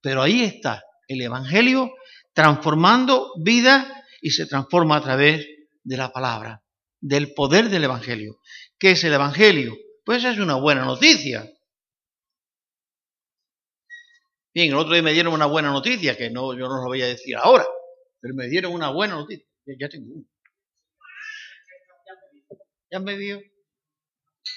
Pero 0.00 0.22
ahí 0.22 0.42
está 0.42 0.82
el 1.08 1.20
Evangelio 1.20 1.92
transformando 2.32 3.32
vida 3.42 4.04
y 4.20 4.30
se 4.30 4.46
transforma 4.46 4.96
a 4.96 5.02
través 5.02 5.46
de 5.82 5.96
la 5.96 6.12
palabra, 6.12 6.62
del 7.00 7.34
poder 7.34 7.68
del 7.68 7.84
Evangelio. 7.84 8.40
¿Qué 8.78 8.92
es 8.92 9.04
el 9.04 9.12
Evangelio? 9.12 9.76
Pues 10.04 10.24
es 10.24 10.38
una 10.38 10.56
buena 10.56 10.84
noticia. 10.84 11.50
Bien, 14.54 14.68
el 14.68 14.76
otro 14.76 14.92
día 14.92 15.02
me 15.02 15.12
dieron 15.12 15.34
una 15.34 15.46
buena 15.46 15.70
noticia, 15.70 16.16
que 16.16 16.30
no, 16.30 16.54
yo 16.54 16.68
no 16.68 16.76
lo 16.76 16.86
voy 16.86 17.02
a 17.02 17.06
decir 17.06 17.36
ahora, 17.36 17.66
pero 18.20 18.34
me 18.34 18.46
dieron 18.46 18.72
una 18.72 18.90
buena 18.90 19.14
noticia. 19.14 19.46
Ya, 19.66 19.88
tengo 19.88 20.14
una. 20.14 20.28
¿Ya 22.90 23.00
me 23.00 23.16
vio? 23.16 23.40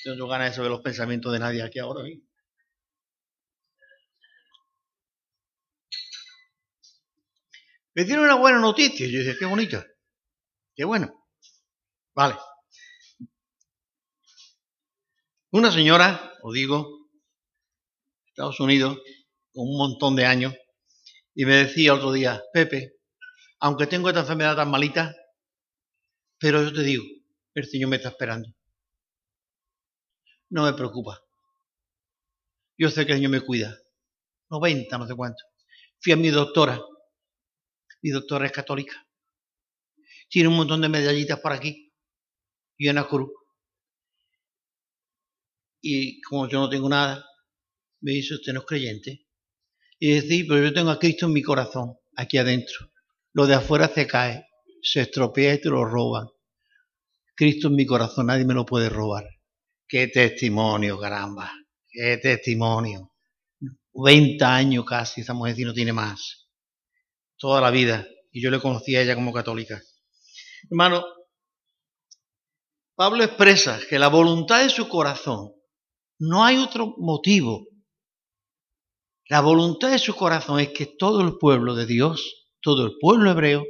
Tengo 0.04 0.28
ganas 0.28 0.52
de 0.52 0.56
saber 0.56 0.72
los 0.72 0.82
pensamientos 0.82 1.32
de 1.34 1.40
nadie 1.40 1.64
aquí 1.64 1.80
ahora 1.80 2.04
mismo. 2.04 2.28
Me 7.94 8.04
dieron 8.04 8.26
una 8.26 8.36
buena 8.36 8.60
noticia. 8.60 9.08
Yo 9.08 9.20
dije, 9.20 9.36
qué 9.38 9.46
bonita. 9.46 9.86
Qué 10.76 10.86
bueno. 10.86 11.28
Vale. 12.14 12.36
Una 15.52 15.72
señora, 15.72 16.34
os 16.44 16.54
digo, 16.54 17.10
Estados 18.28 18.60
Unidos, 18.60 18.98
con 19.52 19.68
un 19.68 19.78
montón 19.78 20.16
de 20.16 20.26
años, 20.26 20.54
y 21.34 21.46
me 21.46 21.56
decía 21.56 21.96
otro 21.96 22.12
día, 22.12 22.44
Pepe, 22.54 22.98
aunque 23.60 23.88
tengo 23.88 24.10
esta 24.10 24.22
enfermedad 24.22 24.56
tan 24.56 24.70
malita, 24.70 25.16
pero 26.38 26.64
yo 26.64 26.72
te 26.72 26.84
digo, 26.84 27.04
el 27.56 27.66
Señor 27.66 27.90
me 27.90 27.96
está 27.96 28.10
esperando. 28.10 28.57
No 30.50 30.64
me 30.64 30.74
preocupa. 30.74 31.22
Yo 32.78 32.90
sé 32.90 33.06
que 33.06 33.14
el 33.14 33.18
Señor 33.18 33.32
me 33.32 33.42
cuida. 33.42 33.78
90, 34.50 34.98
no 34.98 35.08
sé 35.08 35.16
cuánto. 35.16 35.44
Fui 36.00 36.14
a 36.14 36.16
mi 36.16 36.30
doctora. 36.30 36.80
Mi 38.02 38.12
doctora 38.12 38.46
es 38.46 38.52
católica. 38.52 38.96
Tiene 40.30 40.50
un 40.50 40.56
montón 40.56 40.82
de 40.82 40.90
medallitas 40.90 41.40
por 41.40 41.54
aquí 41.54 41.94
y 42.78 42.88
una 42.88 43.08
cruz. 43.08 43.32
Y 45.82 46.22
como 46.22 46.48
yo 46.48 46.60
no 46.60 46.70
tengo 46.70 46.90
nada, 46.90 47.26
me 48.02 48.12
dice, 48.12 48.36
usted 48.36 48.54
no 48.54 48.60
es 48.60 48.66
creyente. 48.66 49.28
Y 50.00 50.14
decir, 50.14 50.46
pero 50.48 50.64
yo 50.64 50.74
tengo 50.74 50.92
a 50.92 51.00
Cristo 51.00 51.26
en 51.26 51.34
mi 51.34 51.42
corazón, 51.42 51.98
aquí 52.16 52.38
adentro. 52.38 52.92
Lo 53.34 53.48
de 53.48 53.56
afuera 53.56 53.88
se 53.88 54.06
cae, 54.06 54.48
se 54.82 55.02
estropea 55.02 55.56
y 55.56 55.62
te 55.62 55.70
lo 55.70 55.86
roban. 55.86 56.28
Cristo 57.36 57.68
en 57.68 57.76
mi 57.76 57.86
corazón, 57.86 58.28
nadie 58.28 58.46
me 58.46 58.54
lo 58.54 58.66
puede 58.66 58.90
robar. 58.90 59.37
Qué 59.88 60.08
testimonio, 60.08 61.00
caramba. 61.00 61.52
Qué 61.90 62.18
testimonio. 62.18 63.14
20 63.94 64.44
años 64.44 64.86
casi, 64.86 65.22
esa 65.22 65.34
mujer 65.34 65.56
no 65.60 65.74
tiene 65.74 65.94
más. 65.94 66.48
Toda 67.38 67.62
la 67.62 67.72
vida. 67.72 68.08
Y 68.32 68.42
yo 68.42 68.52
le 68.52 68.60
conocí 68.60 68.96
a 68.96 69.02
ella 69.02 69.16
como 69.16 69.32
católica. 69.32 69.82
Hermano, 70.70 71.06
Pablo 72.96 73.24
expresa 73.24 73.80
que 73.90 73.98
la 73.98 74.10
voluntad 74.10 74.64
de 74.64 74.70
su 74.70 74.90
corazón, 74.90 75.54
no 76.20 76.44
hay 76.44 76.58
otro 76.58 76.96
motivo. 76.98 77.68
La 79.30 79.42
voluntad 79.42 79.92
de 79.92 80.00
su 80.00 80.16
corazón 80.16 80.60
es 80.60 80.70
que 80.70 80.86
todo 80.86 81.22
el 81.22 81.38
pueblo 81.38 81.76
de 81.76 81.86
Dios, 81.86 82.48
todo 82.60 82.86
el 82.86 82.98
pueblo 83.00 83.32
hebreo, 83.32 83.64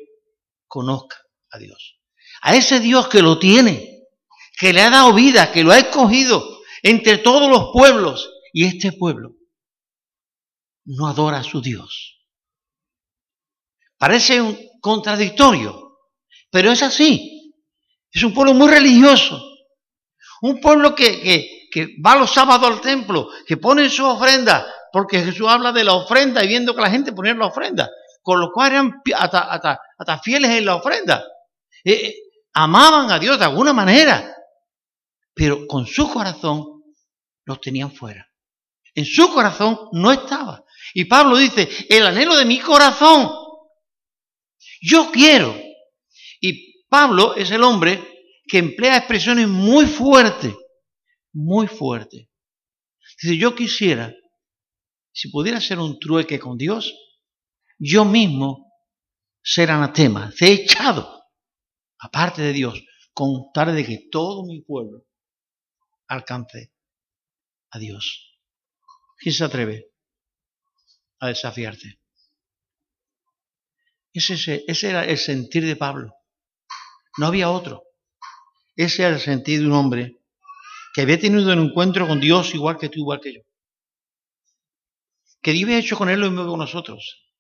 conozca 0.68 1.18
a 1.52 1.60
Dios. 1.60 2.00
A 2.42 2.56
ese 2.56 2.80
Dios 2.80 3.08
que 3.08 3.22
lo 3.22 3.38
tiene, 3.38 3.97
que 4.58 4.74
le 4.74 4.82
ha 4.82 4.90
dado 4.90 5.14
vida, 5.14 5.52
que 5.52 5.64
lo 5.64 5.72
ha 5.72 5.78
escogido 5.78 6.44
entre 6.82 7.20
todos 7.20 7.50
los 7.50 7.70
pueblos. 7.72 8.34
Y 8.52 8.66
este 8.66 8.92
pueblo 8.92 9.34
no 10.86 11.08
adora 11.08 11.40
a 11.40 11.44
su 11.44 11.62
Dios. 11.62 12.26
Parece 13.98 14.74
contradictorio, 14.82 16.00
pero 16.50 16.72
es 16.72 16.82
así. 16.82 17.54
Es 18.12 18.24
un 18.24 18.34
pueblo 18.34 18.54
muy 18.56 18.68
religioso. 18.68 19.40
Un 20.42 20.60
pueblo 20.60 20.96
que, 20.96 21.22
que, 21.72 21.96
va 22.04 22.16
los 22.16 22.32
sábados 22.32 22.68
al 22.68 22.82
templo, 22.82 23.30
que 23.46 23.58
pone 23.58 23.90
su 23.90 24.06
ofrenda, 24.06 24.66
porque 24.92 25.24
Jesús 25.24 25.48
habla 25.48 25.72
de 25.72 25.84
la 25.84 25.94
ofrenda 25.94 26.44
y 26.44 26.48
viendo 26.48 26.76
que 26.76 26.82
la 26.82 26.90
gente 26.90 27.12
ponía 27.12 27.34
la 27.36 27.48
ofrenda, 27.48 27.90
con 28.24 28.40
lo 28.40 28.52
cual 28.52 28.72
eran 28.72 29.02
hasta, 29.16 30.20
fieles 30.24 30.52
en 30.52 30.66
la 30.66 30.76
ofrenda. 30.76 31.24
Eh, 31.84 31.94
eh, 31.94 32.16
amaban 32.54 33.12
a 33.12 33.20
Dios 33.20 33.38
de 33.38 33.46
alguna 33.46 33.74
manera 33.74 34.37
pero 35.38 35.67
con 35.67 35.86
su 35.86 36.10
corazón 36.10 36.84
los 37.46 37.62
tenían 37.62 37.91
fuera. 37.91 38.27
En 38.96 39.06
su 39.06 39.32
corazón 39.32 39.77
no 39.94 40.12
estaba. 40.12 40.65
Y 40.96 41.06
Pablo 41.06 41.38
dice, 41.38 41.70
el 41.89 42.08
anhelo 42.08 42.36
de 42.36 42.46
mi 42.46 42.60
corazón, 42.60 43.29
yo 44.82 45.12
quiero. 45.12 45.56
Y 46.41 46.84
Pablo 46.88 47.36
es 47.36 47.51
el 47.51 47.62
hombre 47.62 48.03
que 48.48 48.58
emplea 48.58 48.98
expresiones 48.98 49.48
muy 49.48 49.86
fuertes, 49.86 50.56
muy 51.32 51.67
fuertes. 51.67 52.27
Dice, 53.22 53.38
yo 53.38 53.53
quisiera, 53.53 54.12
si 55.12 55.29
pudiera 55.29 55.62
ser 55.62 55.77
un 55.77 56.00
trueque 56.00 56.39
con 56.39 56.58
Dios, 56.58 56.96
yo 57.77 58.06
mismo 58.06 58.74
ser 59.44 59.70
anatema, 59.70 60.32
ser 60.32 60.51
echado, 60.51 61.24
aparte 62.00 62.41
de 62.41 62.53
Dios, 62.53 62.82
con 63.13 63.51
tal 63.53 63.75
de 63.75 63.86
que 63.86 64.08
todo 64.12 64.44
mi 64.44 64.62
pueblo 64.62 65.07
alcance 66.08 66.72
a 67.72 67.80
Dios. 67.80 68.40
¿Quién 69.18 69.34
se 69.34 69.44
atreve 69.44 69.92
a 71.20 71.28
desafiarte? 71.28 72.00
Ese, 74.14 74.66
era 74.68 75.06
el 75.06 75.18
sentir 75.18 75.66
de 75.66 75.76
Pablo. 75.76 76.14
No 77.18 77.28
había 77.28 77.50
otro. 77.50 77.84
Ese 78.76 79.04
era 79.04 79.16
el 79.16 79.22
sentir 79.22 79.60
de 79.60 79.68
un 79.68 79.74
hombre 79.74 80.18
que 80.94 81.02
había 81.02 81.20
tenido 81.20 81.52
un 81.52 81.70
encuentro 81.70 82.08
con 82.08 82.20
Dios 82.20 82.54
igual 82.56 82.78
que 82.78 82.90
tú, 82.90 83.00
igual 83.00 83.20
que 83.22 83.34
yo. 83.36 83.42
Que 85.42 85.52
Dios 85.52 85.66
había 85.66 85.80
hecho 85.80 85.98
con 85.98 86.10
él 86.10 86.20
lo 86.20 86.32
mismo 86.32 86.48
con 86.48 86.60
nosotros. 86.60 87.32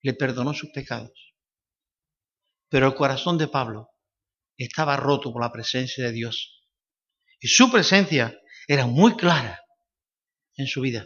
Le 0.00 0.14
perdonó 0.14 0.54
sus 0.54 0.70
pecados. 0.70 1.34
Pero 2.68 2.86
el 2.86 2.94
corazón 2.94 3.38
de 3.38 3.48
Pablo 3.48 3.90
estaba 4.56 4.96
roto 4.96 5.32
por 5.32 5.42
la 5.42 5.52
presencia 5.52 6.04
de 6.04 6.12
Dios 6.12 6.61
y 7.42 7.48
su 7.48 7.70
presencia 7.70 8.38
era 8.68 8.86
muy 8.86 9.16
clara 9.16 9.60
en 10.56 10.66
su 10.68 10.80
vida. 10.80 11.04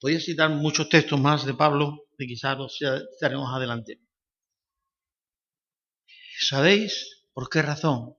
Podría 0.00 0.18
citar 0.18 0.50
muchos 0.50 0.88
textos 0.88 1.20
más 1.20 1.44
de 1.44 1.54
Pablo, 1.54 2.06
que 2.16 2.26
quizás 2.26 2.56
los 2.56 2.78
estaremos 3.12 3.54
adelante. 3.54 4.00
¿Sabéis 6.38 7.24
por 7.34 7.50
qué 7.50 7.60
razón? 7.60 8.16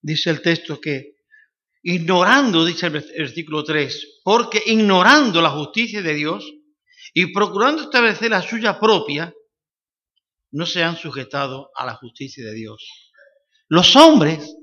Dice 0.00 0.30
el 0.30 0.42
texto 0.42 0.78
que 0.78 1.16
ignorando, 1.82 2.66
dice 2.66 2.86
el 2.86 2.92
versículo 2.92 3.64
3, 3.64 4.20
porque 4.22 4.62
ignorando 4.66 5.40
la 5.40 5.50
justicia 5.50 6.02
de 6.02 6.14
Dios 6.14 6.52
y 7.14 7.32
procurando 7.32 7.82
establecer 7.84 8.30
la 8.30 8.42
suya 8.42 8.78
propia, 8.78 9.32
no 10.50 10.66
se 10.66 10.82
han 10.82 10.96
sujetado 10.96 11.70
a 11.74 11.86
la 11.86 11.94
justicia 11.94 12.44
de 12.44 12.54
Dios. 12.54 13.12
Los 13.68 13.96
hombres 13.96 14.54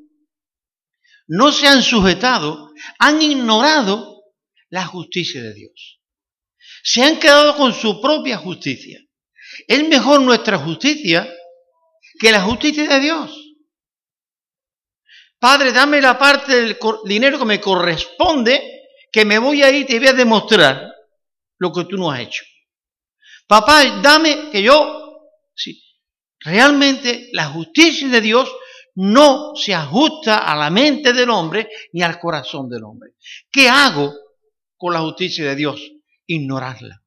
no 1.27 1.51
se 1.51 1.67
han 1.67 1.81
sujetado, 1.81 2.71
han 2.99 3.21
ignorado 3.21 4.23
la 4.69 4.85
justicia 4.85 5.41
de 5.41 5.53
Dios. 5.53 6.01
Se 6.83 7.03
han 7.03 7.19
quedado 7.19 7.55
con 7.55 7.73
su 7.73 8.01
propia 8.01 8.37
justicia. 8.37 8.99
Es 9.67 9.87
mejor 9.87 10.21
nuestra 10.21 10.57
justicia 10.57 11.27
que 12.19 12.31
la 12.31 12.41
justicia 12.41 12.87
de 12.87 12.99
Dios. 12.99 13.45
Padre, 15.39 15.71
dame 15.71 16.01
la 16.01 16.17
parte 16.17 16.55
del 16.55 16.77
dinero 17.05 17.37
que 17.37 17.45
me 17.45 17.61
corresponde, 17.61 18.83
que 19.11 19.25
me 19.25 19.37
voy 19.37 19.61
a 19.63 19.69
ir 19.69 19.81
y 19.81 19.85
te 19.85 19.99
voy 19.99 20.07
a 20.07 20.13
demostrar 20.13 20.91
lo 21.57 21.71
que 21.71 21.85
tú 21.85 21.97
no 21.97 22.11
has 22.11 22.21
hecho. 22.21 22.43
Papá, 23.47 24.01
dame 24.01 24.49
que 24.51 24.63
yo, 24.63 25.29
sí, 25.55 25.83
realmente 26.39 27.29
la 27.33 27.45
justicia 27.45 28.07
de 28.07 28.21
Dios 28.21 28.51
no 28.95 29.53
se 29.55 29.73
ajusta 29.73 30.39
a 30.39 30.55
la 30.55 30.69
mente 30.69 31.13
del 31.13 31.29
hombre 31.29 31.69
ni 31.93 32.01
al 32.01 32.19
corazón 32.19 32.69
del 32.69 32.83
hombre. 32.83 33.11
¿Qué 33.51 33.67
hago 33.67 34.13
con 34.77 34.93
la 34.93 35.01
justicia 35.01 35.45
de 35.45 35.55
Dios? 35.55 35.81
Ignorarla. 36.25 37.03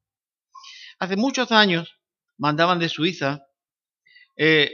Hace 0.99 1.15
muchos 1.15 1.51
años 1.51 1.89
mandaban 2.37 2.79
de 2.79 2.89
Suiza 2.89 3.45
eh, 4.37 4.71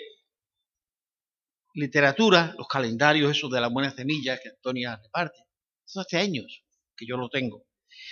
literatura, 1.76 2.54
los 2.58 2.68
calendarios 2.68 3.36
esos 3.36 3.52
de 3.52 3.62
la 3.62 3.68
buena 3.68 3.94
semilla 3.94 4.40
que 4.40 4.50
Antonia 4.50 5.00
reparte. 5.02 5.40
Eso 5.86 6.02
hace 6.02 6.18
años 6.18 6.64
que 6.96 7.06
yo 7.06 7.18
lo 7.18 7.30
tengo. 7.30 7.66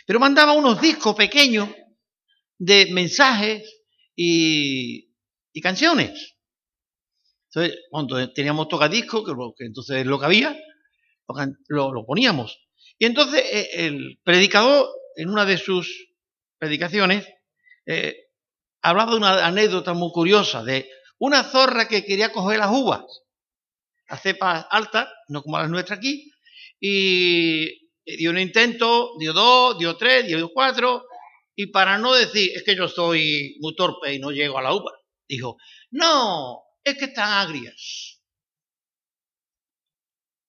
Pero 0.06 0.20
mandaba 0.20 0.54
unos 0.54 0.82
discos 0.82 1.16
pequeños 1.16 1.70
de 2.58 2.88
mensajes 2.92 3.84
y, 4.16 5.10
canciones. 5.62 6.36
Entonces, 7.54 7.82
cuando 7.92 8.34
teníamos 8.34 8.68
tocadiscos, 8.68 9.24
que, 9.56 9.66
entonces 9.66 9.98
es 9.98 10.06
lo 10.08 10.20
que 10.20 10.26
había, 10.26 10.58
lo, 11.68 12.06
poníamos. 12.06 12.60
Y 12.98 13.06
entonces 13.06 13.44
eh, 13.46 13.70
el 13.86 14.20
predicador, 14.24 14.88
en 15.16 15.30
una 15.30 15.46
de 15.46 15.58
sus 15.58 16.08
predicaciones, 16.58 17.28
eh, 17.86 18.16
hablaba 18.82 19.12
de 19.12 19.18
una 19.18 19.46
anécdota 19.46 19.94
muy 19.94 20.12
curiosa 20.12 20.64
de 20.64 20.90
una 21.20 21.44
zorra 21.44 21.88
que 21.88 22.04
quería 22.04 22.32
coger 22.32 22.58
las 22.58 22.72
uvas, 22.72 23.04
las 24.10 24.22
cepas 24.22 24.66
altas, 24.72 25.10
no 25.28 25.44
como 25.44 25.60
las 25.60 25.70
nuestras 25.70 26.00
aquí, 26.00 26.32
y 26.80 27.88
dio 28.04 28.32
un 28.32 28.40
intento, 28.40 29.12
dio 29.20 29.32
dos, 29.32 29.78
dio 29.78 29.96
tres, 29.96 30.26
dio 30.26 30.50
cuatro, 30.50 31.06
y 31.56 31.68
para 31.68 32.00
no 32.00 32.16
decir, 32.16 32.50
es 32.56 32.64
que 32.64 32.76
yo 32.76 32.88
soy 32.88 33.58
muy 33.60 33.76
torpe 33.76 34.12
y 34.12 34.20
no 34.20 34.32
llego 34.32 34.58
a 34.58 34.64
la 34.64 34.74
uva, 34.74 34.92
dijo, 35.28 35.58
no, 35.92 36.64
es 36.84 36.98
que 36.98 37.06
están 37.06 37.32
agrias. 37.32 38.22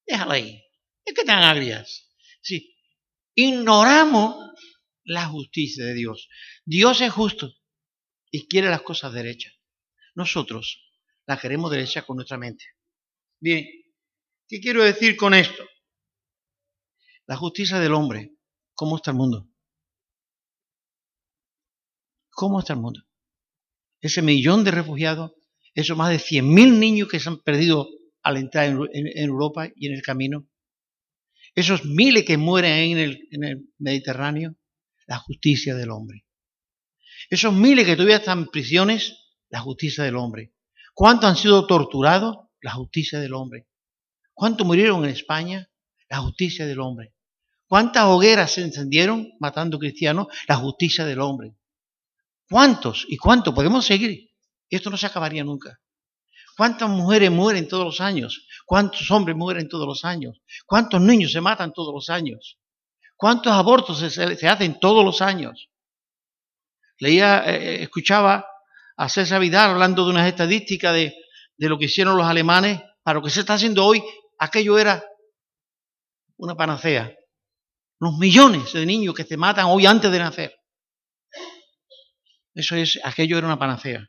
Déjala 0.07 0.35
ahí, 0.35 0.63
es 1.05 1.15
que 1.15 1.21
están 1.23 1.43
agrias. 1.43 2.11
Sí, 2.43 2.77
ignoramos 3.35 4.37
la 5.05 5.27
justicia 5.27 5.85
de 5.85 5.95
Dios. 5.95 6.29
Dios 6.65 7.01
es 7.01 7.13
justo 7.13 7.53
y 8.31 8.49
quiere 8.49 8.69
las 8.69 8.83
cosas 8.83 9.13
derechas. 9.13 9.55
Nosotros 10.15 10.81
las 11.27 11.41
queremos 11.41 11.71
derechas 11.71 12.05
con 12.05 12.17
nuestra 12.17 12.39
mente. 12.39 12.65
Bien, 13.41 13.67
¿qué 14.49 14.61
quiero 14.61 14.83
decir 14.83 15.17
con 15.17 15.35
esto? 15.35 15.65
La 17.27 17.37
justicia 17.37 17.79
del 17.79 17.95
hombre. 17.95 18.33
¿Cómo 18.75 18.97
está 18.97 19.13
el 19.13 19.17
mundo? 19.17 19.49
¿Cómo 22.31 22.59
está 22.59 22.73
el 22.73 22.81
mundo? 22.81 23.01
Ese 24.01 24.21
millón 24.21 24.65
de 24.65 24.73
refugiados, 24.73 25.33
esos 25.75 25.97
más 25.97 26.11
de 26.11 26.19
100.000 26.19 26.79
niños 26.79 27.09
que 27.09 27.21
se 27.21 27.29
han 27.29 27.39
perdido 27.41 27.89
al 28.23 28.37
entrar 28.37 28.67
en, 28.67 28.79
Europa 29.19 29.69
y 29.75 29.89
en 29.89 29.95
el 29.95 30.03
camino, 30.03 30.49
esos 31.55 31.85
miles 31.85 32.25
que 32.25 32.37
mueren 32.37 32.93
en 32.93 32.99
el, 32.99 33.29
en 33.31 33.45
el 33.45 33.69
Mediterráneo, 33.79 34.57
la 35.07 35.19
justicia 35.19 35.75
del 35.75 35.91
hombre. 35.91 36.25
Esos 37.29 37.53
miles 37.53 37.87
que 37.87 37.97
todavía 37.97 38.17
están 38.17 38.41
en 38.41 38.47
prisiones, 38.47 39.17
la 39.51 39.61
justicia 39.61 40.05
del 40.05 40.17
hombre. 40.17 40.53
¿Cuántos 40.95 41.31
han 41.31 41.37
sido 41.37 41.67
torturados? 41.67 42.37
La 42.61 42.73
justicia 42.73 43.21
del 43.21 43.35
hombre. 43.35 43.69
¿Cuántos 44.33 44.67
murieron 44.67 45.05
en 45.05 45.11
España? 45.11 45.71
La 46.09 46.19
justicia 46.19 46.67
del 46.67 46.81
hombre. 46.81 47.15
¿Cuántas 47.67 48.05
hogueras 48.05 48.53
se 48.53 48.63
encendieron 48.63 49.33
matando 49.39 49.79
cristianos? 49.79 50.29
La 50.49 50.57
justicia 50.57 51.05
del 51.05 51.21
hombre. 51.21 51.55
¿Cuántos 52.49 53.07
y 53.09 53.17
cuántos? 53.17 53.55
Podemos 53.55 53.85
seguir. 53.87 54.34
Esto 54.77 54.91
no 54.91 54.97
se 54.97 55.07
acabaría 55.07 55.45
nunca. 55.45 55.81
¿Cuántas 56.57 56.89
mujeres 56.89 57.31
mueren 57.31 57.67
todos 57.69 57.85
los 57.85 58.01
años? 58.01 58.47
¿Cuántos 58.65 59.11
hombres 59.11 59.37
mueren 59.37 59.69
todos 59.69 59.87
los 59.87 60.05
años? 60.05 60.41
¿Cuántos 60.67 61.01
niños 61.01 61.33
se 61.33 61.41
matan 61.41 61.73
todos 61.73 61.93
los 61.93 62.09
años? 62.11 62.59
¿Cuántos 63.17 63.53
abortos 63.53 63.99
se, 63.99 64.49
hacen 64.49 64.79
todos 64.79 65.05
los 65.05 65.21
años? 65.21 65.69
Leía, 66.99 67.45
eh, 67.47 67.57
eh, 67.57 67.83
escuchaba 67.83 68.47
a 68.97 69.09
César 69.09 69.41
Vidal 69.41 69.71
hablando 69.71 70.05
de 70.05 70.11
unas 70.11 70.29
estadísticas 70.29 70.95
de, 70.95 71.15
de 71.57 71.69
lo 71.69 71.79
que 71.79 71.87
hicieron 71.87 72.17
los 72.17 72.27
alemanes 72.27 72.81
para 73.03 73.19
lo 73.19 73.25
que 73.25 73.31
se 73.31 73.41
está 73.41 73.55
haciendo 73.55 73.85
hoy. 73.85 74.03
Aquello 74.39 74.79
era 74.79 75.05
una 76.37 76.55
panacea. 76.55 77.13
Los 77.99 78.17
millones 78.19 78.73
de 78.73 78.87
niños 78.87 79.15
que 79.15 79.25
se 79.25 79.37
matan 79.37 79.67
hoy 79.67 79.87
antes 79.87 80.11
de 80.11 80.19
nacer. 80.19 80.55
Eso 82.55 82.77
es, 82.77 83.01
aquello 83.03 83.39
era 83.39 83.47
una 83.47 83.59
panacea. 83.59 84.09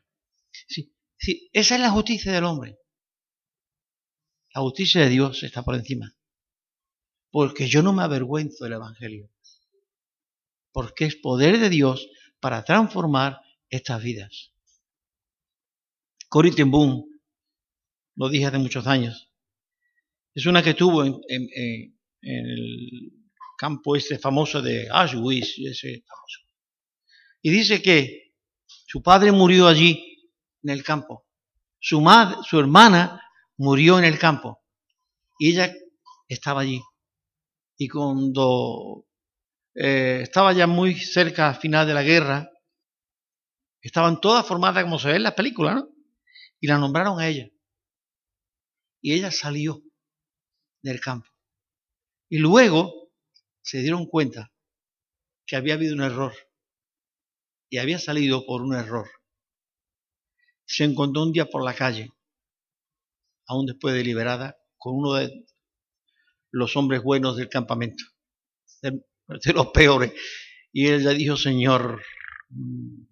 Sí, 0.66 0.94
sí, 1.18 1.50
esa 1.52 1.74
es 1.76 1.80
la 1.80 1.90
justicia 1.90 2.32
del 2.32 2.44
hombre. 2.44 2.78
La 4.54 4.60
justicia 4.62 5.02
de 5.02 5.08
Dios 5.08 5.42
está 5.42 5.62
por 5.62 5.74
encima. 5.74 6.14
Porque 7.30 7.68
yo 7.68 7.82
no 7.82 7.92
me 7.92 8.02
avergüenzo 8.02 8.64
del 8.64 8.74
Evangelio. 8.74 9.30
Porque 10.72 11.04
es 11.04 11.16
poder 11.16 11.58
de 11.58 11.68
Dios 11.68 12.08
para 12.40 12.64
transformar 12.64 13.40
estas 13.68 14.02
vidas. 14.02 14.52
Cory 16.28 16.52
ten 16.52 16.70
lo 18.16 18.28
dije 18.28 18.46
hace 18.46 18.58
muchos 18.58 18.86
años, 18.86 19.30
es 20.34 20.46
una 20.46 20.62
que 20.62 20.74
tuvo 20.74 21.04
en, 21.04 21.18
el 22.22 23.12
campo 23.58 23.96
este 23.96 24.18
famoso 24.18 24.60
de 24.60 24.88
Auschwitz, 24.90 25.58
ese. 25.58 26.04
Y 27.42 27.50
dice 27.50 27.80
que 27.80 28.34
su 28.86 29.02
padre 29.02 29.32
murió 29.32 29.66
allí, 29.66 30.15
en 30.66 30.70
el 30.70 30.82
campo. 30.82 31.26
Su, 31.78 32.00
madre, 32.00 32.36
su 32.42 32.58
hermana 32.58 33.22
murió 33.56 33.98
en 33.98 34.04
el 34.04 34.18
campo. 34.18 34.62
Y 35.38 35.50
ella 35.50 35.72
estaba 36.28 36.62
allí. 36.62 36.82
Y 37.78 37.88
cuando 37.88 39.06
eh, 39.74 40.20
estaba 40.22 40.52
ya 40.52 40.66
muy 40.66 40.94
cerca 40.96 41.48
al 41.48 41.56
final 41.56 41.86
de 41.86 41.94
la 41.94 42.02
guerra, 42.02 42.50
estaban 43.80 44.20
todas 44.20 44.46
formadas 44.46 44.82
como 44.82 44.98
se 44.98 45.08
ve 45.08 45.16
en 45.16 45.22
las 45.22 45.34
películas, 45.34 45.76
¿no? 45.76 45.88
Y 46.58 46.66
la 46.66 46.78
nombraron 46.78 47.20
a 47.20 47.28
ella. 47.28 47.48
Y 49.00 49.12
ella 49.12 49.30
salió 49.30 49.82
del 50.82 51.00
campo. 51.00 51.28
Y 52.28 52.38
luego 52.38 53.12
se 53.62 53.78
dieron 53.78 54.06
cuenta 54.06 54.52
que 55.46 55.54
había 55.54 55.74
habido 55.74 55.94
un 55.94 56.02
error 56.02 56.32
y 57.68 57.78
había 57.78 57.98
salido 57.98 58.44
por 58.46 58.62
un 58.62 58.74
error. 58.74 59.08
Se 60.66 60.84
encontró 60.84 61.22
un 61.22 61.32
día 61.32 61.46
por 61.46 61.64
la 61.64 61.74
calle, 61.74 62.12
aún 63.46 63.66
después 63.66 63.94
de 63.94 64.04
liberada, 64.04 64.56
con 64.76 64.96
uno 64.96 65.14
de 65.14 65.46
los 66.50 66.76
hombres 66.76 67.02
buenos 67.02 67.36
del 67.36 67.48
campamento, 67.48 68.04
de, 68.82 69.00
los 69.54 69.68
peores. 69.68 70.12
Y 70.72 70.88
él 70.88 71.04
le 71.04 71.14
dijo, 71.14 71.36
Señor, 71.36 72.02
mm, 72.50 73.04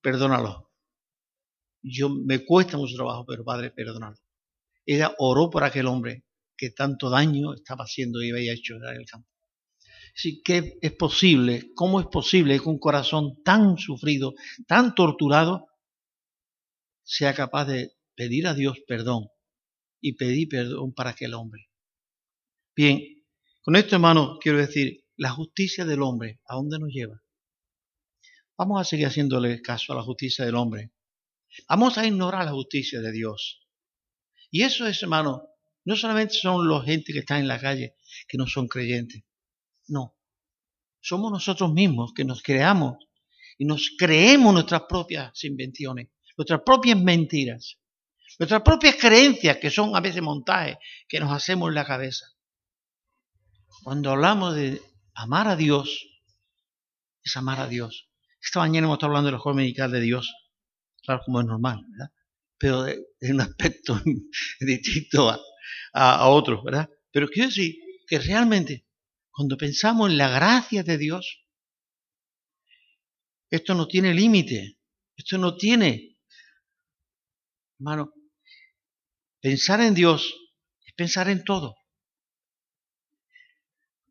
perdónalo. 0.00 0.70
Yo 1.82 2.08
me 2.08 2.44
cuesta 2.44 2.76
mucho 2.76 2.96
trabajo, 2.96 3.24
pero 3.26 3.44
Padre, 3.44 3.70
perdónalo. 3.70 4.16
Ella 4.84 5.14
oró 5.18 5.50
por 5.50 5.64
aquel 5.64 5.86
hombre 5.86 6.24
que 6.56 6.70
tanto 6.70 7.10
daño 7.10 7.54
estaba 7.54 7.84
haciendo 7.84 8.22
y 8.22 8.30
había 8.30 8.52
hecho 8.52 8.74
en 8.74 8.84
el 9.00 9.06
campo. 9.06 9.28
Sí, 10.14 10.40
¿qué 10.42 10.78
es 10.80 10.92
posible? 10.92 11.72
¿Cómo 11.74 12.00
es 12.00 12.06
posible 12.06 12.58
que 12.58 12.68
un 12.68 12.78
corazón 12.78 13.42
tan 13.44 13.76
sufrido, 13.76 14.32
tan 14.66 14.94
torturado, 14.94 15.66
sea 17.06 17.34
capaz 17.34 17.66
de 17.66 17.96
pedir 18.16 18.46
a 18.48 18.54
Dios 18.54 18.78
perdón 18.86 19.28
y 20.00 20.14
pedir 20.14 20.48
perdón 20.48 20.92
para 20.92 21.10
aquel 21.10 21.34
hombre? 21.34 21.70
Bien, 22.74 23.00
con 23.62 23.76
esto, 23.76 23.96
hermano, 23.96 24.38
quiero 24.40 24.58
decir, 24.58 25.04
la 25.16 25.30
justicia 25.30 25.84
del 25.84 26.02
hombre, 26.02 26.40
¿a 26.46 26.56
dónde 26.56 26.78
nos 26.78 26.90
lleva? 26.90 27.22
Vamos 28.58 28.80
a 28.80 28.84
seguir 28.84 29.06
haciéndole 29.06 29.62
caso 29.62 29.92
a 29.92 29.96
la 29.96 30.02
justicia 30.02 30.44
del 30.44 30.56
hombre. 30.56 30.92
Vamos 31.68 31.96
a 31.96 32.06
ignorar 32.06 32.44
la 32.44 32.52
justicia 32.52 33.00
de 33.00 33.12
Dios. 33.12 33.66
Y 34.50 34.62
eso 34.62 34.86
es, 34.86 35.02
hermano, 35.02 35.48
no 35.84 35.96
solamente 35.96 36.34
son 36.34 36.66
los 36.66 36.84
gente 36.84 37.12
que 37.12 37.20
están 37.20 37.40
en 37.40 37.48
la 37.48 37.60
calle 37.60 37.94
que 38.28 38.36
no 38.36 38.46
son 38.46 38.66
creyentes. 38.66 39.22
No. 39.88 40.16
Somos 41.00 41.30
nosotros 41.30 41.72
mismos 41.72 42.12
que 42.14 42.24
nos 42.24 42.42
creamos 42.42 42.96
y 43.58 43.64
nos 43.64 43.90
creemos 43.96 44.52
nuestras 44.52 44.82
propias 44.88 45.44
invenciones, 45.44 46.08
nuestras 46.36 46.60
propias 46.62 46.98
mentiras, 47.00 47.78
nuestras 48.38 48.62
propias 48.62 48.96
creencias 48.96 49.56
que 49.58 49.70
son 49.70 49.96
a 49.96 50.00
veces 50.00 50.22
montajes 50.22 50.76
que 51.08 51.20
nos 51.20 51.32
hacemos 51.32 51.68
en 51.68 51.74
la 51.74 51.84
cabeza. 51.84 52.26
Cuando 53.82 54.10
hablamos 54.10 54.54
de 54.54 54.80
amar 55.14 55.48
a 55.48 55.56
Dios, 55.56 56.08
es 57.22 57.36
amar 57.36 57.60
a 57.60 57.68
Dios. 57.68 58.08
Esta 58.42 58.60
mañana 58.60 58.86
hemos 58.86 58.96
estado 58.96 59.10
hablando 59.10 59.28
de 59.28 59.32
la 59.32 59.38
joven 59.38 59.56
medical 59.56 59.90
de 59.90 60.00
Dios, 60.00 60.32
claro, 61.02 61.22
como 61.24 61.40
es 61.40 61.46
normal, 61.46 61.84
¿verdad? 61.90 62.12
Pero 62.58 62.82
de, 62.82 63.04
un 63.22 63.40
aspecto 63.40 64.00
distinto 64.60 65.28
a, 65.30 65.40
a, 65.92 66.16
a 66.16 66.28
otros, 66.28 66.62
¿verdad? 66.64 66.88
Pero 67.10 67.28
quiero 67.28 67.48
decir 67.48 67.76
que 68.06 68.18
realmente 68.18 68.86
cuando 69.30 69.56
pensamos 69.56 70.10
en 70.10 70.18
la 70.18 70.28
gracia 70.28 70.82
de 70.82 70.96
Dios, 70.96 71.44
esto 73.50 73.74
no 73.74 73.86
tiene 73.86 74.14
límite, 74.14 74.78
esto 75.16 75.38
no 75.38 75.56
tiene, 75.56 76.15
hermano, 77.78 78.12
pensar 79.40 79.80
en 79.80 79.94
Dios 79.94 80.34
es 80.84 80.94
pensar 80.94 81.28
en 81.28 81.44
todo. 81.44 81.76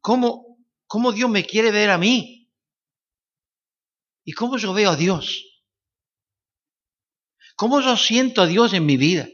¿Cómo, 0.02 0.60
cómo 0.86 1.12
Dios 1.12 1.30
me 1.30 1.46
quiere 1.46 1.72
ver 1.72 1.90
a 1.90 1.98
mí? 1.98 2.52
¿Y 4.24 4.34
cómo 4.34 4.58
yo 4.58 4.74
veo 4.74 4.92
a 4.92 4.96
Dios? 4.96 5.44
¿Cómo 7.56 7.82
yo 7.82 7.96
siento 7.98 8.42
a 8.42 8.48
Dios 8.48 8.74
en 8.74 8.86
mi 8.86 8.98
vida? 8.98 9.28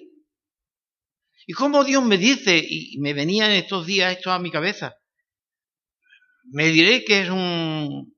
¿Y 1.47 1.53
cómo 1.53 1.83
Dios 1.83 2.03
me 2.03 2.17
dice, 2.17 2.61
y 2.63 2.97
me 2.99 3.13
venía 3.13 3.45
en 3.47 3.63
estos 3.63 3.85
días 3.85 4.15
esto 4.15 4.31
a 4.31 4.39
mi 4.39 4.51
cabeza, 4.51 4.95
me 6.43 6.67
diré 6.67 7.03
que 7.03 7.21
es 7.21 7.29
un... 7.29 8.15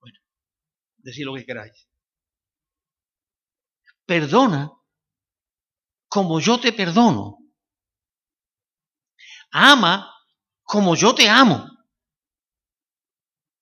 Bueno, 0.00 0.18
decir 0.98 1.26
lo 1.26 1.34
que 1.34 1.46
queráis. 1.46 1.88
Perdona 4.04 4.79
como 6.10 6.40
yo 6.40 6.60
te 6.60 6.72
perdono. 6.72 7.38
Ama 9.52 10.12
como 10.62 10.94
yo 10.94 11.14
te 11.14 11.28
amo. 11.28 11.66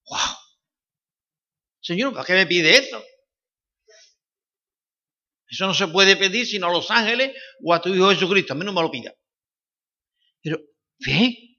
¡Wow! 0.07 0.37
Señor, 1.81 2.13
¿para 2.13 2.25
qué 2.25 2.33
me 2.33 2.47
pide 2.47 2.77
eso? 2.77 3.03
Eso 5.47 5.67
no 5.67 5.75
se 5.75 5.89
puede 5.89 6.17
pedir 6.17 6.47
sino 6.47 6.67
a 6.67 6.73
los 6.73 6.91
ángeles 6.91 7.37
o 7.63 7.73
a 7.73 7.81
tu 7.81 7.95
Hijo 7.95 8.11
Jesucristo. 8.11 8.53
A 8.53 8.57
mí 8.57 8.65
no 8.65 8.73
me 8.73 8.83
lo 8.83 8.91
pida. 8.91 9.13
Pero, 10.43 10.59
¿ve? 10.99 11.57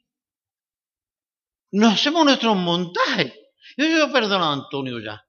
Nos 1.71 1.93
hacemos 1.93 2.25
nuestros 2.25 2.56
montajes. 2.56 3.34
Yo, 3.78 3.86
he 3.86 4.12
perdonado 4.12 4.52
a 4.52 4.54
Antonio 4.54 4.99
ya. 4.99 5.23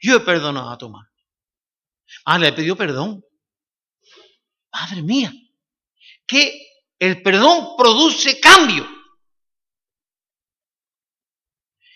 Yo 0.00 0.16
he 0.16 0.20
perdonado 0.20 0.70
a 0.70 0.78
Tomás. 0.78 1.08
Ah, 2.24 2.38
le 2.38 2.52
pedido 2.52 2.76
perdón. 2.76 3.22
Madre 4.72 5.02
mía. 5.02 5.32
Que 6.26 6.66
el 6.98 7.22
perdón 7.22 7.76
produce 7.76 8.38
cambio. 8.40 8.86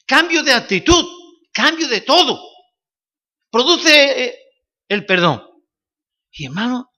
Cambio 0.06 0.42
de 0.42 0.52
actitud. 0.52 1.04
Cambio 1.52 1.88
de 1.88 2.00
todo. 2.00 2.40
Produce 3.50 4.24
eh, 4.24 4.38
el 4.88 5.06
perdón. 5.06 5.42
Y 6.32 6.46
hermano, 6.46 6.90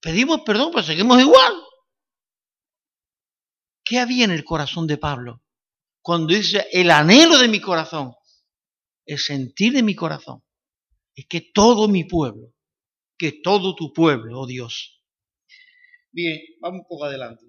pedimos 0.00 0.40
perdón, 0.46 0.70
pero 0.72 0.82
seguimos 0.82 1.20
igual. 1.20 1.52
¿Qué 3.84 3.98
había 3.98 4.24
en 4.24 4.30
el 4.30 4.44
corazón 4.44 4.86
de 4.86 4.96
Pablo? 4.96 5.42
Cuando 6.00 6.32
dice, 6.32 6.66
el 6.72 6.90
anhelo 6.90 7.38
de 7.38 7.48
mi 7.48 7.60
corazón, 7.60 8.14
el 9.04 9.18
sentir 9.18 9.72
de 9.74 9.82
mi 9.82 9.94
corazón, 9.94 10.42
es 11.14 11.26
que 11.28 11.50
todo 11.52 11.88
mi 11.88 12.04
pueblo, 12.04 12.54
que 13.20 13.32
todo 13.32 13.74
tu 13.74 13.92
pueblo, 13.92 14.40
oh 14.40 14.46
Dios. 14.46 14.98
Bien, 16.10 16.40
vamos 16.58 16.80
un 16.80 16.86
poco 16.88 17.04
adelante. 17.04 17.44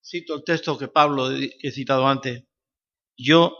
Cito 0.00 0.36
el 0.36 0.44
texto 0.44 0.78
que 0.78 0.86
Pablo 0.86 1.32
he 1.32 1.72
citado 1.72 2.06
antes. 2.06 2.44
Yo 3.16 3.52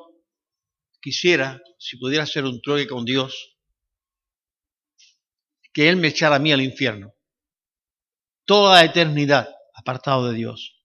quisiera, 1.01 1.61
si 1.81 1.99
pudiera 1.99 2.27
ser 2.27 2.45
un 2.45 2.63
trueque 2.63 2.87
con 2.89 3.05
Dios, 3.05 3.59
que 5.73 5.89
Él 5.89 5.97
me 5.97 6.09
echara 6.09 6.37
a 6.37 6.39
mí 6.39 6.53
al 6.53 6.63
infierno. 6.63 7.13
Toda 8.45 8.77
la 8.77 8.85
eternidad 8.85 9.49
apartado 9.75 10.31
de 10.31 10.37
Dios, 10.37 10.76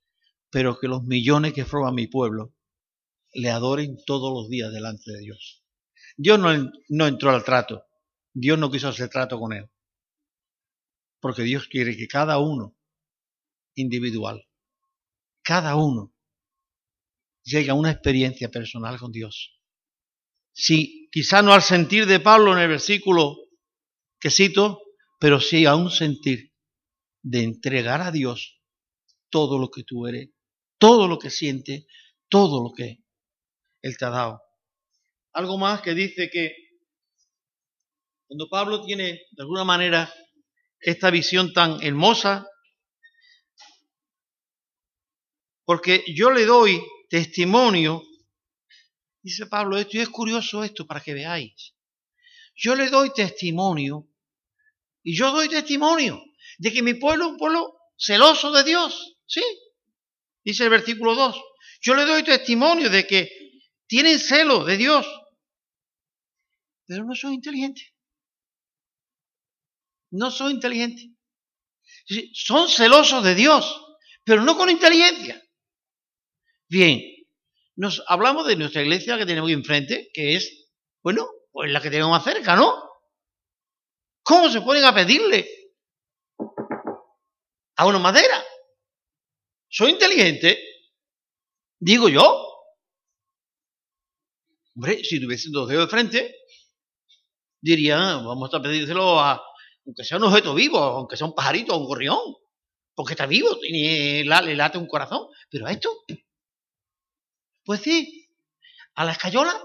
pero 0.51 0.77
que 0.79 0.87
los 0.87 1.03
millones 1.03 1.53
que 1.53 1.65
forman 1.65 1.95
mi 1.95 2.07
pueblo 2.07 2.53
le 3.33 3.49
adoren 3.49 3.97
todos 4.05 4.31
los 4.33 4.49
días 4.49 4.71
delante 4.71 5.11
de 5.11 5.19
Dios. 5.19 5.63
Dios 6.17 6.39
no, 6.39 6.71
no 6.89 7.07
entró 7.07 7.31
al 7.31 7.43
trato, 7.43 7.85
Dios 8.33 8.59
no 8.59 8.69
quiso 8.69 8.89
hacer 8.89 9.09
trato 9.09 9.39
con 9.39 9.53
Él, 9.53 9.69
porque 11.19 11.43
Dios 11.43 11.67
quiere 11.67 11.95
que 11.95 12.07
cada 12.07 12.39
uno 12.39 12.75
individual 13.75 14.45
cada 15.43 15.75
uno 15.75 16.13
llega 17.43 17.73
a 17.73 17.75
una 17.75 17.91
experiencia 17.91 18.49
personal 18.49 18.99
con 18.99 19.11
Dios. 19.11 19.59
Sí, 20.53 21.09
quizá 21.11 21.41
no 21.41 21.53
al 21.53 21.61
sentir 21.61 22.05
de 22.05 22.19
Pablo 22.19 22.53
en 22.53 22.59
el 22.59 22.69
versículo 22.69 23.37
que 24.19 24.29
cito, 24.29 24.81
pero 25.19 25.39
sí 25.39 25.65
a 25.65 25.75
un 25.75 25.89
sentir 25.89 26.53
de 27.23 27.43
entregar 27.43 28.01
a 28.01 28.11
Dios 28.11 28.61
todo 29.29 29.57
lo 29.57 29.69
que 29.69 29.83
tú 29.83 30.07
eres, 30.07 30.29
todo 30.81 31.07
lo 31.07 31.17
que 31.17 31.29
sientes, 31.29 31.85
todo 32.27 32.61
lo 32.61 32.73
que 32.73 32.97
Él 33.81 33.95
te 33.97 34.03
ha 34.03 34.09
dado. 34.09 34.41
Algo 35.31 35.57
más 35.57 35.81
que 35.81 35.93
dice 35.93 36.29
que 36.29 36.53
cuando 38.27 38.49
Pablo 38.49 38.83
tiene 38.83 39.21
de 39.31 39.41
alguna 39.43 39.63
manera 39.63 40.13
esta 40.81 41.09
visión 41.09 41.53
tan 41.53 41.81
hermosa 41.83 42.47
Porque 45.71 46.03
yo 46.07 46.31
le 46.31 46.45
doy 46.45 46.83
testimonio, 47.09 48.03
dice 49.21 49.45
Pablo, 49.45 49.77
esto 49.77 49.95
y 49.95 50.01
es 50.01 50.09
curioso 50.09 50.65
esto 50.65 50.85
para 50.85 50.99
que 50.99 51.13
veáis. 51.13 51.75
Yo 52.55 52.75
le 52.75 52.89
doy 52.89 53.13
testimonio 53.13 54.09
y 55.01 55.15
yo 55.15 55.31
doy 55.31 55.47
testimonio 55.47 56.21
de 56.57 56.73
que 56.73 56.81
mi 56.81 56.95
pueblo 56.95 57.23
es 57.23 57.31
un 57.31 57.37
pueblo 57.37 57.73
celoso 57.97 58.51
de 58.51 58.65
Dios, 58.65 59.17
¿sí? 59.25 59.41
Dice 60.43 60.63
el 60.63 60.69
versículo 60.69 61.15
2. 61.15 61.41
Yo 61.81 61.95
le 61.95 62.05
doy 62.05 62.23
testimonio 62.23 62.89
de 62.89 63.05
que 63.05 63.29
tienen 63.87 64.19
celo 64.19 64.63
de 64.63 64.77
Dios, 64.77 65.07
pero 66.87 67.03
no 67.05 67.15
son 67.15 67.33
inteligentes. 67.33 67.87
No 70.11 70.29
son 70.29 70.51
inteligentes. 70.51 71.07
Son 72.33 72.67
celosos 72.67 73.23
de 73.23 73.35
Dios, 73.35 73.81
pero 74.23 74.43
no 74.43 74.57
con 74.57 74.69
inteligencia. 74.69 75.41
Bien, 76.67 77.01
nos 77.75 78.03
hablamos 78.07 78.47
de 78.47 78.55
nuestra 78.55 78.81
iglesia 78.81 79.17
que 79.17 79.25
tenemos 79.25 79.49
enfrente, 79.51 80.09
que 80.13 80.35
es, 80.35 80.69
bueno, 81.01 81.27
pues 81.51 81.71
la 81.71 81.81
que 81.81 81.89
tenemos 81.89 82.11
más 82.11 82.23
cerca, 82.23 82.55
¿no? 82.55 82.91
¿Cómo 84.23 84.49
se 84.49 84.61
ponen 84.61 84.83
a 84.83 84.93
pedirle 84.93 85.49
a 87.75 87.85
una 87.85 87.99
madera? 87.99 88.43
¿Soy 89.71 89.91
inteligente? 89.91 90.61
Digo 91.79 92.09
yo. 92.09 92.45
Hombre, 94.75 95.01
si 95.03 95.21
tuviesen 95.21 95.53
dos 95.53 95.69
dedos 95.69 95.85
de 95.85 95.89
frente, 95.89 96.35
diría, 97.61 97.97
vamos 98.17 98.53
a 98.53 98.61
pedírselo 98.61 99.19
a, 99.19 99.41
aunque 99.85 100.03
sea 100.03 100.17
un 100.17 100.25
objeto 100.25 100.53
vivo, 100.53 100.77
aunque 100.77 101.15
sea 101.15 101.27
un 101.27 101.33
pajarito 101.33 101.77
un 101.77 101.85
gorrión, 101.85 102.19
porque 102.93 103.13
está 103.13 103.25
vivo, 103.25 103.57
y 103.61 104.23
le 104.23 104.55
late 104.55 104.77
un 104.77 104.87
corazón. 104.87 105.27
Pero 105.49 105.65
a 105.67 105.71
esto, 105.71 105.89
pues 107.63 107.81
sí. 107.81 108.29
¿A 108.95 109.05
la 109.05 109.13
escayola? 109.13 109.57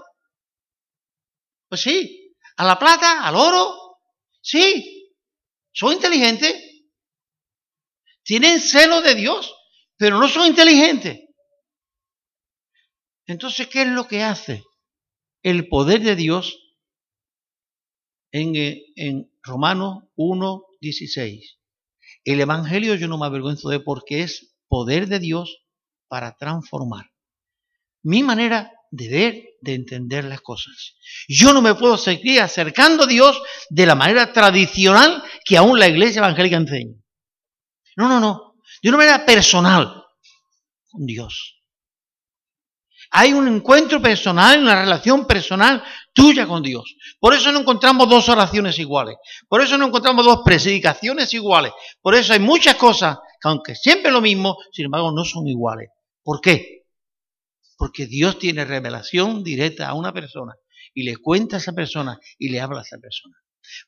Pues 1.67 1.81
sí. 1.81 2.33
¿A 2.55 2.65
la 2.65 2.79
plata? 2.79 3.27
¿Al 3.27 3.35
oro? 3.35 3.99
Sí. 4.41 5.13
Son 5.73 5.91
inteligentes. 5.91 6.55
Tienen 8.23 8.61
celo 8.61 9.01
de 9.01 9.15
Dios, 9.15 9.53
pero 9.97 10.19
no 10.19 10.27
son 10.27 10.47
inteligentes. 10.47 11.19
Entonces, 13.25 13.67
¿qué 13.67 13.81
es 13.81 13.87
lo 13.89 14.07
que 14.07 14.23
hace 14.23 14.63
el 15.43 15.67
poder 15.67 16.01
de 16.01 16.15
Dios 16.15 16.57
en, 18.31 18.55
eh, 18.55 19.29
Romanos 19.43 20.03
1, 20.15 20.63
16? 20.79 21.57
El 22.23 22.41
Evangelio 22.41 22.95
yo 22.95 23.07
no 23.07 23.17
me 23.17 23.25
avergüenzo 23.25 23.69
de 23.69 23.79
porque 23.79 24.21
es 24.21 24.55
poder 24.67 25.07
de 25.07 25.19
Dios 25.19 25.63
para 26.07 26.37
transformar 26.37 27.05
mi 28.03 28.23
manera 28.23 28.71
de 28.89 29.09
ver, 29.09 29.43
de 29.61 29.73
entender 29.73 30.23
las 30.23 30.39
cosas. 30.39 30.95
Yo 31.27 31.51
no 31.51 31.61
me 31.61 31.75
puedo 31.75 31.97
seguir 31.97 32.39
acercando 32.39 33.03
a 33.03 33.07
Dios 33.07 33.41
de 33.69 33.85
la 33.85 33.95
manera 33.95 34.31
tradicional 34.31 35.21
que 35.43 35.57
aún 35.57 35.77
la 35.77 35.89
iglesia 35.89 36.19
evangélica 36.19 36.55
enseña. 36.55 36.95
No, 37.97 38.07
no, 38.07 38.21
no. 38.21 38.46
De 38.81 38.89
una 38.89 38.97
manera 38.97 39.25
personal 39.25 40.03
con 40.89 41.05
Dios. 41.05 41.55
Hay 43.11 43.31
un 43.33 43.47
encuentro 43.47 44.01
personal, 44.01 44.61
una 44.61 44.81
relación 44.81 45.25
personal 45.25 45.83
tuya 46.13 46.45
con 46.45 46.61
Dios. 46.61 46.95
Por 47.19 47.33
eso 47.33 47.51
no 47.51 47.61
encontramos 47.61 48.09
dos 48.09 48.27
oraciones 48.27 48.77
iguales. 48.79 49.15
Por 49.47 49.61
eso 49.61 49.77
no 49.77 49.87
encontramos 49.87 50.25
dos 50.25 50.41
predicaciones 50.43 51.33
iguales. 51.33 51.71
Por 52.01 52.15
eso 52.15 52.33
hay 52.33 52.39
muchas 52.39 52.75
cosas 52.75 53.17
que 53.41 53.47
aunque 53.47 53.75
siempre 53.75 54.11
lo 54.11 54.19
mismo, 54.19 54.57
sin 54.71 54.85
embargo 54.85 55.11
no 55.11 55.23
son 55.23 55.47
iguales. 55.47 55.89
¿Por 56.21 56.41
qué? 56.41 56.85
Porque 57.77 58.07
Dios 58.07 58.39
tiene 58.39 58.65
revelación 58.65 59.43
directa 59.43 59.87
a 59.87 59.93
una 59.93 60.11
persona 60.11 60.55
y 60.93 61.03
le 61.03 61.15
cuenta 61.17 61.57
a 61.57 61.59
esa 61.59 61.73
persona 61.73 62.19
y 62.37 62.49
le 62.49 62.59
habla 62.59 62.79
a 62.79 62.83
esa 62.83 62.97
persona. 62.97 63.37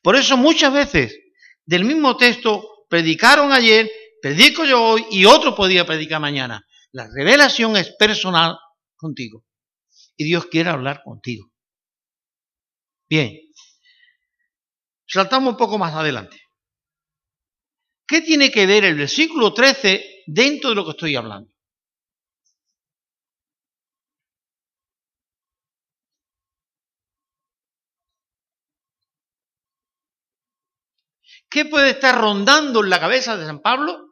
Por 0.02 0.16
eso 0.16 0.36
muchas 0.36 0.72
veces 0.72 1.18
del 1.66 1.84
mismo 1.84 2.16
texto 2.16 2.86
predicaron 2.88 3.52
ayer, 3.52 3.90
predico 4.20 4.64
yo 4.64 4.82
hoy 4.82 5.06
y 5.10 5.24
otro 5.24 5.54
podía 5.54 5.86
predicar 5.86 6.20
mañana. 6.20 6.66
La 6.92 7.08
revelación 7.12 7.76
es 7.76 7.94
personal 7.96 8.56
contigo. 8.96 9.44
Y 10.16 10.24
Dios 10.24 10.46
quiere 10.46 10.70
hablar 10.70 11.02
contigo. 11.02 11.50
Bien. 13.08 13.38
Saltamos 15.06 15.52
un 15.52 15.56
poco 15.56 15.78
más 15.78 15.94
adelante. 15.94 16.40
¿Qué 18.06 18.20
tiene 18.20 18.50
que 18.50 18.66
ver 18.66 18.84
el 18.84 18.96
versículo 18.96 19.54
13 19.54 20.24
dentro 20.26 20.70
de 20.70 20.76
lo 20.76 20.84
que 20.84 20.90
estoy 20.90 21.16
hablando? 21.16 21.50
¿Qué 31.48 31.64
puede 31.64 31.90
estar 31.90 32.16
rondando 32.16 32.84
en 32.84 32.90
la 32.90 33.00
cabeza 33.00 33.36
de 33.36 33.44
San 33.44 33.60
Pablo 33.60 34.09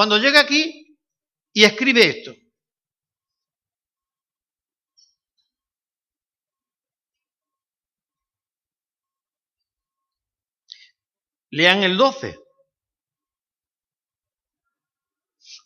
cuando 0.00 0.16
llega 0.16 0.40
aquí 0.40 0.96
y 1.52 1.62
escribe 1.62 2.08
esto? 2.08 2.34
Lean 11.50 11.82
el 11.82 11.98
12. 11.98 12.34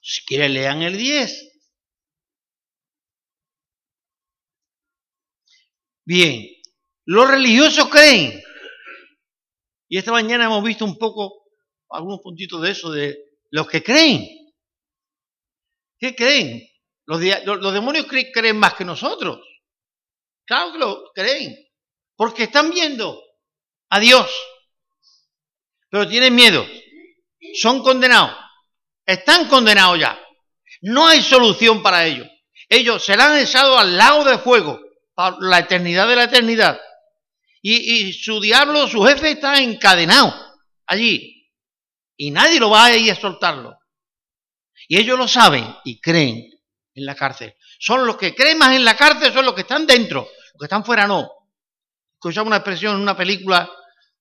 Si 0.02 0.24
quieren, 0.24 0.54
lean 0.54 0.82
el 0.82 0.98
10. 0.98 1.52
Bien, 6.04 6.44
los 7.04 7.30
religiosos 7.30 7.88
creen 7.88 8.42
y 9.88 9.96
esta 9.96 10.10
mañana 10.10 10.46
hemos 10.46 10.64
visto 10.64 10.84
un 10.84 10.98
poco, 10.98 11.44
algunos 11.88 12.18
puntitos 12.20 12.60
de 12.62 12.70
eso, 12.72 12.90
de 12.90 13.16
los 13.54 13.68
que 13.68 13.84
creen. 13.84 14.26
¿Qué 15.96 16.16
creen? 16.16 16.68
Los, 17.06 17.20
demonios 17.20 18.06
creen, 18.06 18.58
más 18.58 18.74
que 18.74 18.84
nosotros. 18.84 19.38
Claro 20.44 20.72
que 20.72 20.78
lo 20.78 21.12
creen. 21.14 21.56
Porque 22.16 22.44
están 22.44 22.70
viendo 22.70 23.22
a 23.90 24.00
Dios. 24.00 24.28
Pero 25.88 26.08
tienen 26.08 26.34
miedo. 26.34 26.66
Son 27.54 27.80
condenados. 27.80 28.36
Están 29.06 29.48
condenados 29.48 30.00
ya. 30.00 30.20
No 30.80 31.06
hay 31.06 31.22
solución 31.22 31.80
para 31.80 32.06
ellos. 32.06 32.26
Ellos 32.68 33.04
serán 33.04 33.38
echados 33.38 33.78
al 33.78 33.96
lago 33.96 34.24
de 34.24 34.38
fuego 34.38 34.80
para 35.14 35.36
la 35.38 35.60
eternidad 35.60 36.08
de 36.08 36.16
la 36.16 36.24
eternidad 36.24 36.80
y, 37.62 38.12
su 38.12 38.40
diablo, 38.40 38.88
su 38.88 39.02
jefe 39.04 39.30
está 39.30 39.58
encadenado 39.58 40.34
allí 40.86 41.33
y 42.16 42.30
nadie 42.30 42.60
lo 42.60 42.70
va 42.70 42.86
a 42.86 42.96
ir 42.96 43.10
a 43.10 43.14
soltarlo. 43.14 43.78
Y 44.88 44.98
ellos 44.98 45.18
lo 45.18 45.28
saben 45.28 45.64
y 45.84 46.00
creen 46.00 46.50
en 46.94 47.04
la 47.04 47.14
cárcel. 47.14 47.54
Son 47.78 48.06
los 48.06 48.16
que 48.16 48.34
creen 48.34 48.58
más 48.58 48.74
en 48.74 48.84
la 48.84 48.96
cárcel, 48.96 49.32
son 49.32 49.44
los 49.44 49.54
que 49.54 49.62
están 49.62 49.86
dentro, 49.86 50.20
los 50.22 50.58
que 50.58 50.66
están 50.66 50.84
fuera 50.84 51.06
no. 51.06 51.30
Escuchamos 52.14 52.48
una 52.48 52.56
expresión 52.56 52.96
en 52.96 53.02
una 53.02 53.16
película 53.16 53.70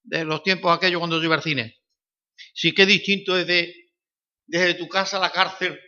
de 0.03 0.25
los 0.25 0.43
tiempos 0.43 0.75
aquellos 0.75 0.99
cuando 0.99 1.17
yo 1.17 1.25
iba 1.25 1.35
al 1.35 1.43
cine. 1.43 1.81
Sí 2.53 2.73
que 2.73 2.85
distinto 2.85 3.37
es 3.37 3.47
de, 3.47 3.73
desde 4.45 4.73
tu 4.75 4.87
casa 4.87 5.17
a 5.17 5.21
la 5.21 5.31
cárcel 5.31 5.79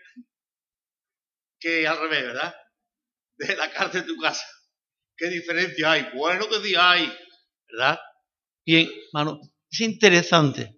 que 1.60 1.88
al 1.88 2.00
revés, 2.00 2.24
¿verdad? 2.24 2.56
Desde 3.38 3.56
la 3.56 3.72
cárcel 3.72 4.02
a 4.02 4.06
tu 4.06 4.18
casa. 4.18 4.46
¿Qué 5.18 5.28
diferencia 5.30 5.91
hay? 5.91 6.10
Bueno 6.13 6.48
que 6.48 6.62
sí 6.62 6.76
hay. 6.78 7.12
¿verdad? 7.68 8.00
Bien, 8.65 8.89
hermano, 9.08 9.39
es 9.70 9.82
interesante, 9.82 10.75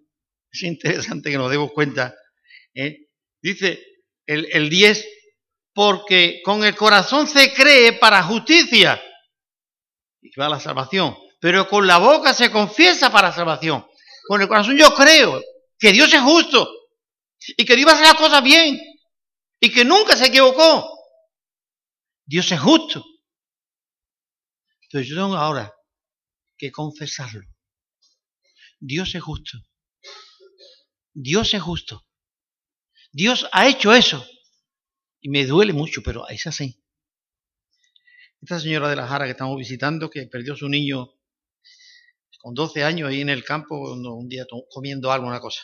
es 0.50 0.62
interesante 0.62 1.30
que 1.30 1.38
nos 1.38 1.50
demos 1.50 1.72
cuenta. 1.72 2.14
¿eh? 2.74 3.08
Dice 3.40 3.82
el, 4.26 4.48
el 4.52 4.68
10, 4.70 5.06
porque 5.72 6.40
con 6.44 6.64
el 6.64 6.74
corazón 6.74 7.26
se 7.26 7.52
cree 7.52 7.92
para 7.94 8.22
justicia 8.22 9.00
y 10.20 10.30
va 10.38 10.46
a 10.46 10.50
la 10.50 10.60
salvación, 10.60 11.16
pero 11.40 11.68
con 11.68 11.86
la 11.86 11.98
boca 11.98 12.34
se 12.34 12.50
confiesa 12.50 13.10
para 13.10 13.32
salvación. 13.32 13.86
Con 14.26 14.42
el 14.42 14.48
corazón 14.48 14.76
yo 14.76 14.94
creo 14.94 15.40
que 15.78 15.92
Dios 15.92 16.12
es 16.12 16.20
justo 16.20 16.68
y 17.56 17.64
que 17.64 17.76
Dios 17.76 17.86
va 17.88 17.92
a 17.92 17.94
hacer 17.94 18.06
las 18.08 18.16
cosas 18.16 18.42
bien 18.42 18.78
y 19.60 19.72
que 19.72 19.84
nunca 19.84 20.16
se 20.16 20.26
equivocó. 20.26 20.98
Dios 22.26 22.50
es 22.52 22.60
justo. 22.60 23.04
Entonces 24.82 25.08
yo 25.08 25.16
tengo 25.16 25.36
ahora 25.36 25.72
que 26.56 26.72
confesarlo. 26.72 27.46
Dios 28.80 29.14
es 29.14 29.22
justo. 29.22 29.58
Dios 31.20 31.52
es 31.54 31.62
justo. 31.62 32.06
Dios 33.10 33.48
ha 33.52 33.68
hecho 33.68 33.92
eso. 33.92 34.24
Y 35.20 35.30
me 35.30 35.44
duele 35.46 35.72
mucho, 35.72 36.00
pero 36.02 36.28
es 36.28 36.46
así. 36.46 36.80
Esta 38.40 38.60
señora 38.60 38.88
de 38.88 38.94
la 38.96 39.08
Jara 39.08 39.24
que 39.24 39.32
estamos 39.32 39.56
visitando, 39.56 40.10
que 40.10 40.26
perdió 40.26 40.54
su 40.54 40.68
niño 40.68 41.12
con 42.38 42.54
12 42.54 42.84
años 42.84 43.08
ahí 43.08 43.20
en 43.20 43.30
el 43.30 43.44
campo, 43.44 43.92
un 43.92 44.28
día 44.28 44.46
comiendo 44.70 45.10
algo, 45.10 45.26
una 45.26 45.40
cosa. 45.40 45.62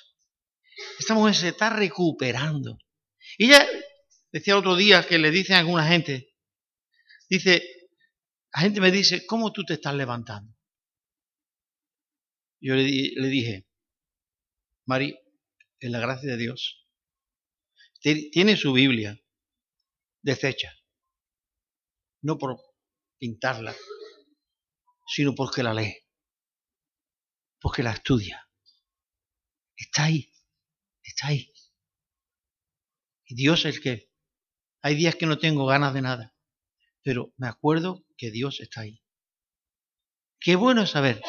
Esta 0.98 1.14
mujer 1.14 1.36
se 1.36 1.48
está 1.50 1.70
recuperando. 1.70 2.76
Y 3.38 3.46
ella 3.46 3.64
decía 4.32 4.58
otro 4.58 4.74
día 4.74 5.06
que 5.06 5.18
le 5.18 5.30
dicen 5.30 5.54
a 5.54 5.60
alguna 5.60 5.86
gente, 5.86 6.34
dice, 7.30 7.62
la 8.52 8.62
gente 8.62 8.80
me 8.80 8.90
dice, 8.90 9.24
¿cómo 9.24 9.52
tú 9.52 9.64
te 9.64 9.74
estás 9.74 9.94
levantando? 9.94 10.52
Yo 12.60 12.74
le, 12.74 12.82
dije, 12.82 13.68
Mari, 14.86 15.16
en 15.84 15.92
la 15.92 16.00
gracia 16.00 16.30
de 16.30 16.38
Dios, 16.38 16.88
tiene 18.00 18.56
su 18.56 18.72
Biblia 18.72 19.20
deshecha, 20.22 20.72
no 22.22 22.38
por 22.38 22.58
pintarla, 23.18 23.76
sino 25.06 25.34
porque 25.34 25.62
la 25.62 25.74
lee, 25.74 25.94
porque 27.60 27.82
la 27.82 27.92
estudia. 27.92 28.48
Está 29.76 30.04
ahí, 30.04 30.32
está 31.02 31.26
ahí. 31.28 31.52
Y 33.26 33.34
Dios 33.34 33.66
es 33.66 33.76
el 33.76 33.82
que... 33.82 34.10
Hay 34.80 34.94
días 34.94 35.16
que 35.16 35.26
no 35.26 35.38
tengo 35.38 35.66
ganas 35.66 35.92
de 35.92 36.02
nada, 36.02 36.34
pero 37.02 37.34
me 37.36 37.48
acuerdo 37.48 38.06
que 38.16 38.30
Dios 38.30 38.60
está 38.60 38.82
ahí. 38.82 39.02
Qué 40.40 40.56
bueno 40.56 40.86
saber 40.86 41.20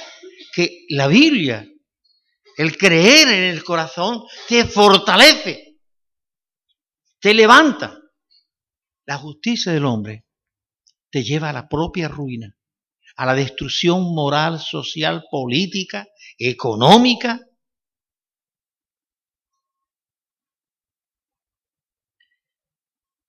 que 0.54 0.86
la 0.90 1.08
Biblia, 1.08 1.70
el 2.58 2.78
creer 2.78 3.28
en 3.28 3.44
el 3.56 3.64
corazón, 3.64 4.24
te 4.48 4.66
fortalece, 4.66 5.78
te 7.20 7.34
levanta. 7.34 8.00
La 9.06 9.18
justicia 9.18 9.72
del 9.72 9.86
hombre 9.86 10.26
te 11.12 11.24
lleva 11.24 11.50
a 11.50 11.54
la 11.54 11.68
propia 11.68 12.08
ruina, 12.08 12.58
a 13.18 13.26
la 13.26 13.36
destrucción 13.36 14.16
moral, 14.16 14.60
social, 14.60 15.26
política, 15.30 16.08
económica. 16.38 17.40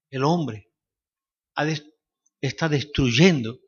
El 0.09 0.25
hombre 0.25 0.71
está 2.41 2.69
destruyendo. 2.69 3.59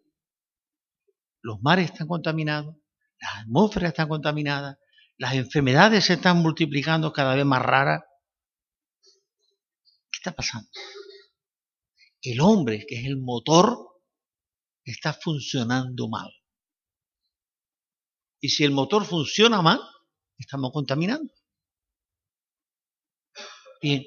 Los 1.43 1.61
mares 1.61 1.91
están 1.91 2.09
contaminados, 2.09 2.77
las 3.21 3.43
atmósferas 3.43 3.91
están 3.91 4.09
contaminadas, 4.09 4.79
las 5.19 5.35
enfermedades 5.35 6.07
se 6.07 6.15
están 6.15 6.39
multiplicando 6.39 7.13
cada 7.13 7.35
vez 7.35 7.45
más 7.45 7.61
raras. 7.61 8.03
¿Qué 10.11 10.19
está 10.19 10.33
pasando? 10.33 10.69
El 12.23 12.41
hombre, 12.41 12.85
que 12.87 13.01
es 13.01 13.07
el 13.07 13.17
motor, 13.17 13.77
está 14.85 15.13
funcionando 15.13 16.09
mal. 16.09 16.33
Y 18.41 18.49
si 18.49 18.65
el 18.65 18.71
motor 18.71 19.05
funciona 19.05 19.61
mal, 19.61 19.81
estamos 20.39 20.71
contaminando. 20.73 21.33
Bien, 23.83 24.05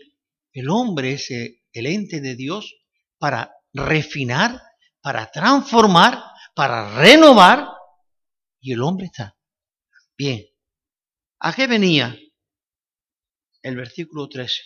el 0.54 0.70
hombre 0.70 1.14
es 1.14 1.30
el 1.30 1.86
ente 1.86 2.22
de 2.22 2.36
Dios 2.36 2.74
para 3.18 3.54
refinar, 3.74 4.62
para 5.02 5.30
transformar, 5.30 6.24
para 6.56 6.96
renovar 6.96 7.68
y 8.62 8.74
el 8.74 8.82
hombre 8.82 9.08
está. 9.08 9.38
Bien, 10.18 10.46
¿a 11.42 11.54
qué 11.54 11.68
venía 11.68 12.18
el 13.64 13.76
versículo 13.76 14.30
13? 14.30 14.62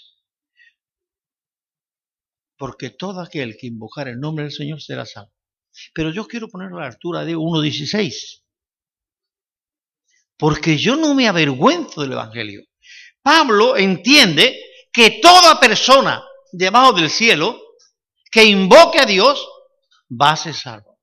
Porque 2.58 2.92
todo 2.92 3.22
aquel 3.22 3.58
que 3.58 3.68
invocar 3.68 4.08
el 4.08 4.20
nombre 4.20 4.46
del 4.46 4.54
Señor 4.54 4.82
será 4.82 5.06
salvo. 5.06 5.34
Pero 5.94 6.12
yo 6.12 6.28
quiero 6.28 6.48
poner 6.48 6.72
la 6.72 6.86
altura 6.86 7.26
de 7.26 7.36
1.16. 7.36 8.44
Porque 10.38 10.78
yo 10.78 10.96
no 10.96 11.14
me 11.14 11.28
avergüenzo 11.28 12.02
del 12.02 12.14
Evangelio. 12.14 12.64
Pablo 13.22 13.76
entiende 13.78 14.58
que 14.92 15.20
toda 15.22 15.60
persona 15.60 16.24
debajo 16.52 16.94
del 16.94 17.10
cielo 17.10 17.60
que 18.32 18.46
invoque 18.46 19.00
a 19.00 19.06
Dios 19.06 19.48
va 20.10 20.32
a 20.32 20.38
ser 20.38 20.54
salvo. 20.54 21.00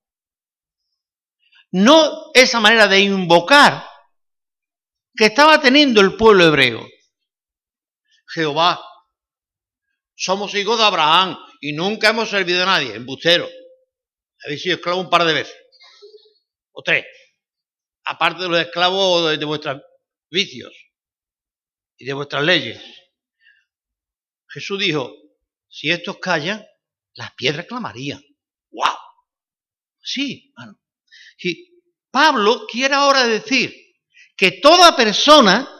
No 1.70 2.30
esa 2.34 2.60
manera 2.60 2.86
de 2.86 3.00
invocar 3.00 3.86
que 5.14 5.26
estaba 5.26 5.60
teniendo 5.60 6.00
el 6.00 6.16
pueblo 6.16 6.44
hebreo. 6.44 6.86
Jehová, 8.28 8.82
somos 10.14 10.54
hijos 10.54 10.78
de 10.78 10.84
Abraham 10.84 11.36
y 11.60 11.72
nunca 11.72 12.10
hemos 12.10 12.30
servido 12.30 12.62
a 12.62 12.66
nadie, 12.66 12.94
embustero. 12.94 13.48
Habéis 14.44 14.62
sido 14.62 14.76
esclavos 14.76 15.04
un 15.04 15.10
par 15.10 15.24
de 15.24 15.34
veces, 15.34 15.56
o 16.72 16.82
tres, 16.82 17.04
aparte 18.04 18.42
de 18.42 18.48
los 18.48 18.60
esclavos 18.60 19.38
de, 19.38 19.44
vuestros 19.44 19.82
vicios 20.30 20.72
y 21.96 22.06
de 22.06 22.12
vuestras 22.14 22.42
leyes. 22.42 22.82
Jesús 24.48 24.78
dijo, 24.78 25.14
si 25.68 25.90
estos 25.90 26.18
callan, 26.18 26.66
las 27.14 27.32
piedras 27.34 27.66
clamarían. 27.66 28.22
¡Wow! 28.70 28.96
Sí, 30.02 30.52
hermano. 30.56 30.80
Pablo 32.10 32.66
quiere 32.70 32.94
ahora 32.94 33.26
decir 33.26 33.81
que 34.42 34.58
toda 34.60 34.96
persona, 34.96 35.70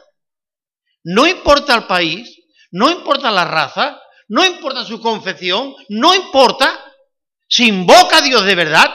no 1.03 1.27
importa 1.27 1.75
el 1.75 1.89
país, 1.89 2.33
no 2.71 2.93
importa 2.93 3.29
la 3.33 3.45
raza, 3.45 4.01
no 4.29 4.45
importa 4.45 4.85
su 4.85 5.01
confesión, 5.01 5.75
no 5.89 6.15
importa 6.15 6.81
si 7.49 7.67
invoca 7.67 8.19
a 8.19 8.23
Dios 8.23 8.45
de 8.45 8.55
verdad, 8.55 8.89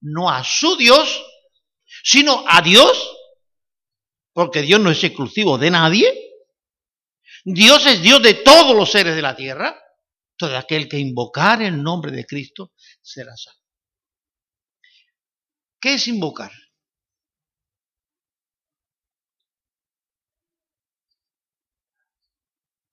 no 0.00 0.28
a 0.28 0.42
su 0.42 0.76
Dios, 0.76 1.24
sino 2.02 2.44
a 2.48 2.62
Dios, 2.62 3.16
porque 4.32 4.62
Dios 4.62 4.80
no 4.80 4.90
es 4.90 5.04
exclusivo 5.04 5.56
de 5.56 5.70
nadie. 5.70 6.12
Dios 7.44 7.86
es 7.86 8.02
Dios 8.02 8.20
de 8.24 8.34
todos 8.34 8.74
los 8.74 8.90
seres 8.90 9.14
de 9.14 9.22
la 9.22 9.36
tierra. 9.36 9.80
Todo 10.36 10.58
aquel 10.58 10.88
que 10.88 10.98
invocar 10.98 11.62
el 11.62 11.80
nombre 11.80 12.10
de 12.10 12.26
Cristo 12.26 12.72
será 13.00 13.36
salvo. 13.36 13.60
¿Qué 15.80 15.94
es 15.94 16.08
invocar? 16.08 16.50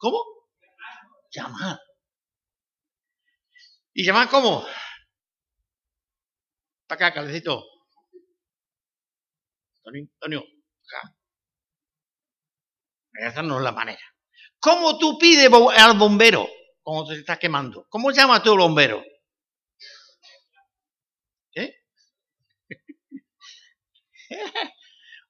¿Cómo? 0.01 0.25
Llamar. 1.29 1.79
¿Y 3.93 4.03
llamar 4.03 4.29
cómo? 4.29 4.65
Para 6.87 7.07
acá, 7.07 7.13
calecito. 7.13 7.63
Antonio, 9.85 10.39
acá. 10.39 11.15
Esa 13.13 13.43
no 13.43 13.57
es 13.57 13.63
la 13.63 13.73
manera. 13.73 14.01
¿Cómo 14.59 14.97
tú 14.97 15.19
pides 15.19 15.51
al 15.77 15.97
bombero 15.97 16.49
cuando 16.81 17.13
se 17.13 17.19
está 17.19 17.37
quemando? 17.37 17.85
¿Cómo 17.87 18.09
llamas 18.09 18.41
tú 18.41 18.53
al 18.53 18.57
bombero? 18.57 19.03
¿Eh? 21.53 21.75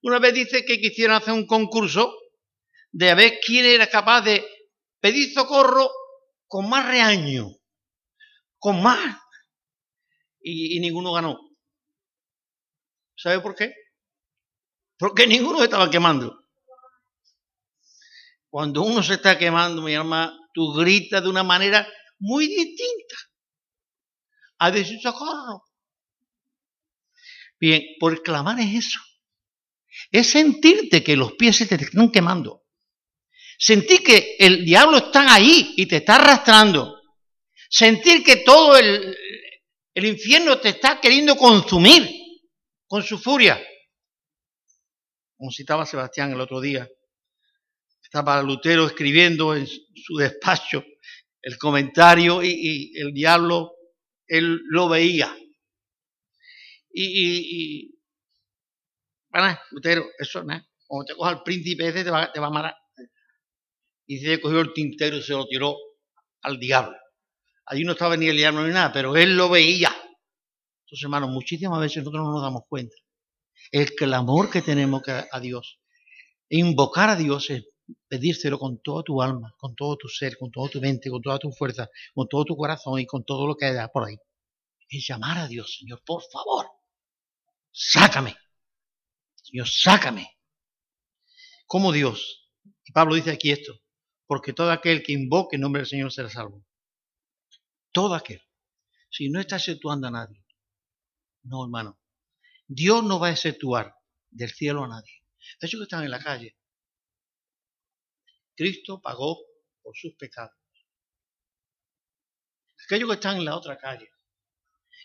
Una 0.03 0.19
vez 0.19 0.33
dice 0.33 0.63
que 0.63 0.79
quisieron 0.79 1.17
hacer 1.17 1.33
un 1.33 1.45
concurso 1.45 2.21
de 2.91 3.15
ver 3.15 3.39
quién 3.45 3.65
era 3.65 3.87
capaz 3.87 4.21
de 4.21 4.45
pedir 5.01 5.33
socorro 5.33 5.89
con 6.47 6.69
más 6.69 6.85
reaño, 6.85 7.49
con 8.57 8.81
más. 8.81 9.17
Y, 10.39 10.79
ninguno 10.79 11.13
ganó. 11.13 11.37
¿Sabe 13.15 13.41
por 13.41 13.55
qué? 13.55 13.73
Porque 14.97 15.27
ninguno 15.27 15.63
estaba 15.63 15.89
quemando. 15.89 16.37
Cuando 18.49 18.83
uno 18.83 19.01
se 19.01 19.15
está 19.15 19.37
quemando, 19.37 19.81
mi 19.81 19.95
alma, 19.95 20.37
tú 20.53 20.73
gritas 20.73 21.23
de 21.23 21.29
una 21.29 21.43
manera 21.43 21.87
muy 22.19 22.47
distinta 22.47 23.15
a 24.59 24.71
decir 24.71 24.99
socorro. 25.01 25.63
Bien, 27.59 27.81
por 27.99 28.21
clamar 28.23 28.59
es 28.59 28.87
eso. 28.87 28.99
Es 30.11 30.31
sentirte 30.31 31.03
que 31.03 31.15
los 31.15 31.33
pies 31.33 31.57
se 31.57 31.65
te 31.65 31.75
están 31.75 32.11
quemando. 32.11 32.60
Sentir 33.63 34.01
que 34.01 34.37
el 34.39 34.65
diablo 34.65 34.97
está 34.97 35.35
ahí 35.35 35.75
y 35.77 35.85
te 35.85 35.97
está 35.97 36.15
arrastrando. 36.15 36.99
Sentir 37.69 38.23
que 38.23 38.37
todo 38.37 38.75
el, 38.75 39.15
infierno 39.93 40.59
te 40.59 40.69
está 40.69 40.99
queriendo 40.99 41.35
consumir 41.35 42.09
con 42.87 43.03
su 43.03 43.19
furia. 43.19 43.63
Como 45.37 45.51
citaba 45.51 45.85
Sebastián 45.85 46.31
el 46.31 46.41
otro 46.41 46.59
día, 46.59 46.89
estaba 48.01 48.41
Lutero 48.41 48.87
escribiendo 48.87 49.55
en 49.55 49.67
su 49.67 50.15
despacho 50.17 50.83
el 51.43 51.55
comentario 51.59 52.41
y, 52.41 52.93
el 52.95 53.13
diablo, 53.13 53.73
él 54.25 54.59
lo 54.69 54.89
veía. 54.89 55.37
Y, 56.91 57.95
bueno, 59.29 59.55
Lutero, 59.69 60.03
eso, 60.17 60.43
¿no? 60.43 60.59
Como 60.87 61.05
te 61.05 61.13
coja 61.13 61.29
el 61.29 61.43
príncipe 61.43 61.89
ese, 61.89 62.03
te 62.03 62.09
va, 62.09 62.31
te 62.31 62.39
va 62.39 62.47
a 62.47 62.49
matar 62.49 62.80
y 64.11 64.19
se 64.19 64.41
cogió 64.41 64.59
el 64.59 64.73
tintero 64.73 65.15
y 65.15 65.23
se 65.23 65.31
lo 65.31 65.45
tiró 65.47 65.77
al 66.41 66.59
diablo. 66.59 66.97
Allí 67.65 67.85
no 67.85 67.93
estaba 67.93 68.17
ni 68.17 68.27
el 68.27 68.35
diablo 68.35 68.67
ni 68.67 68.73
nada, 68.73 68.91
pero 68.91 69.15
él 69.15 69.37
lo 69.37 69.47
veía. 69.47 69.87
Entonces, 69.87 71.03
hermanos, 71.03 71.29
muchísimas 71.29 71.79
veces 71.79 71.99
nosotros 71.99 72.25
no 72.25 72.33
nos 72.33 72.41
damos 72.41 72.63
cuenta. 72.67 72.93
El 73.71 73.95
clamor 73.95 74.49
que 74.49 74.61
tenemos 74.61 75.01
a 75.07 75.39
Dios, 75.39 75.79
invocar 76.49 77.09
a 77.09 77.15
Dios 77.15 77.49
es 77.51 77.69
pedírselo 78.09 78.59
con 78.59 78.81
toda 78.81 79.01
tu 79.01 79.21
alma, 79.21 79.55
con 79.57 79.75
todo 79.75 79.95
tu 79.95 80.09
ser, 80.09 80.37
con 80.37 80.51
toda 80.51 80.67
tu 80.67 80.81
mente, 80.81 81.09
con 81.09 81.21
toda 81.21 81.39
tu 81.39 81.49
fuerza, 81.53 81.87
con 82.13 82.27
todo 82.27 82.43
tu 82.43 82.57
corazón 82.57 82.99
y 82.99 83.05
con 83.05 83.23
todo 83.23 83.47
lo 83.47 83.55
que 83.55 83.67
haya 83.67 83.87
por 83.87 84.09
ahí. 84.09 84.17
Es 84.89 85.07
llamar 85.07 85.37
a 85.37 85.47
Dios, 85.47 85.77
Señor, 85.79 86.03
por 86.05 86.21
favor, 86.29 86.65
sácame. 87.71 88.35
Señor, 89.35 89.69
sácame. 89.69 90.37
Como 91.65 91.93
Dios. 91.93 92.51
Y 92.83 92.91
Pablo 92.91 93.15
dice 93.15 93.31
aquí 93.31 93.51
esto 93.51 93.81
porque 94.31 94.53
todo 94.53 94.71
aquel 94.71 95.03
que 95.03 95.11
invoque 95.11 95.57
el 95.57 95.61
nombre 95.61 95.81
del 95.81 95.89
Señor 95.89 96.09
será 96.09 96.29
salvo. 96.29 96.65
Todo 97.91 98.15
aquel. 98.15 98.41
Si 99.09 99.27
no 99.27 99.41
está 99.41 99.57
exceptuando 99.57 100.07
a 100.07 100.11
nadie. 100.11 100.45
No, 101.43 101.65
hermano. 101.65 101.99
Dios 102.65 103.03
no 103.03 103.19
va 103.19 103.27
a 103.27 103.31
exceptuar 103.31 103.93
del 104.29 104.49
cielo 104.49 104.85
a 104.85 104.87
nadie. 104.87 105.25
Ellos 105.59 105.81
que 105.81 105.83
están 105.83 106.05
en 106.05 106.11
la 106.11 106.23
calle. 106.23 106.57
Cristo 108.55 109.01
pagó 109.01 109.37
por 109.81 109.97
sus 109.97 110.15
pecados. 110.15 110.55
Aquellos 112.85 113.09
que 113.09 113.15
están 113.15 113.35
en 113.35 113.43
la 113.43 113.57
otra 113.57 113.77
calle. 113.77 114.11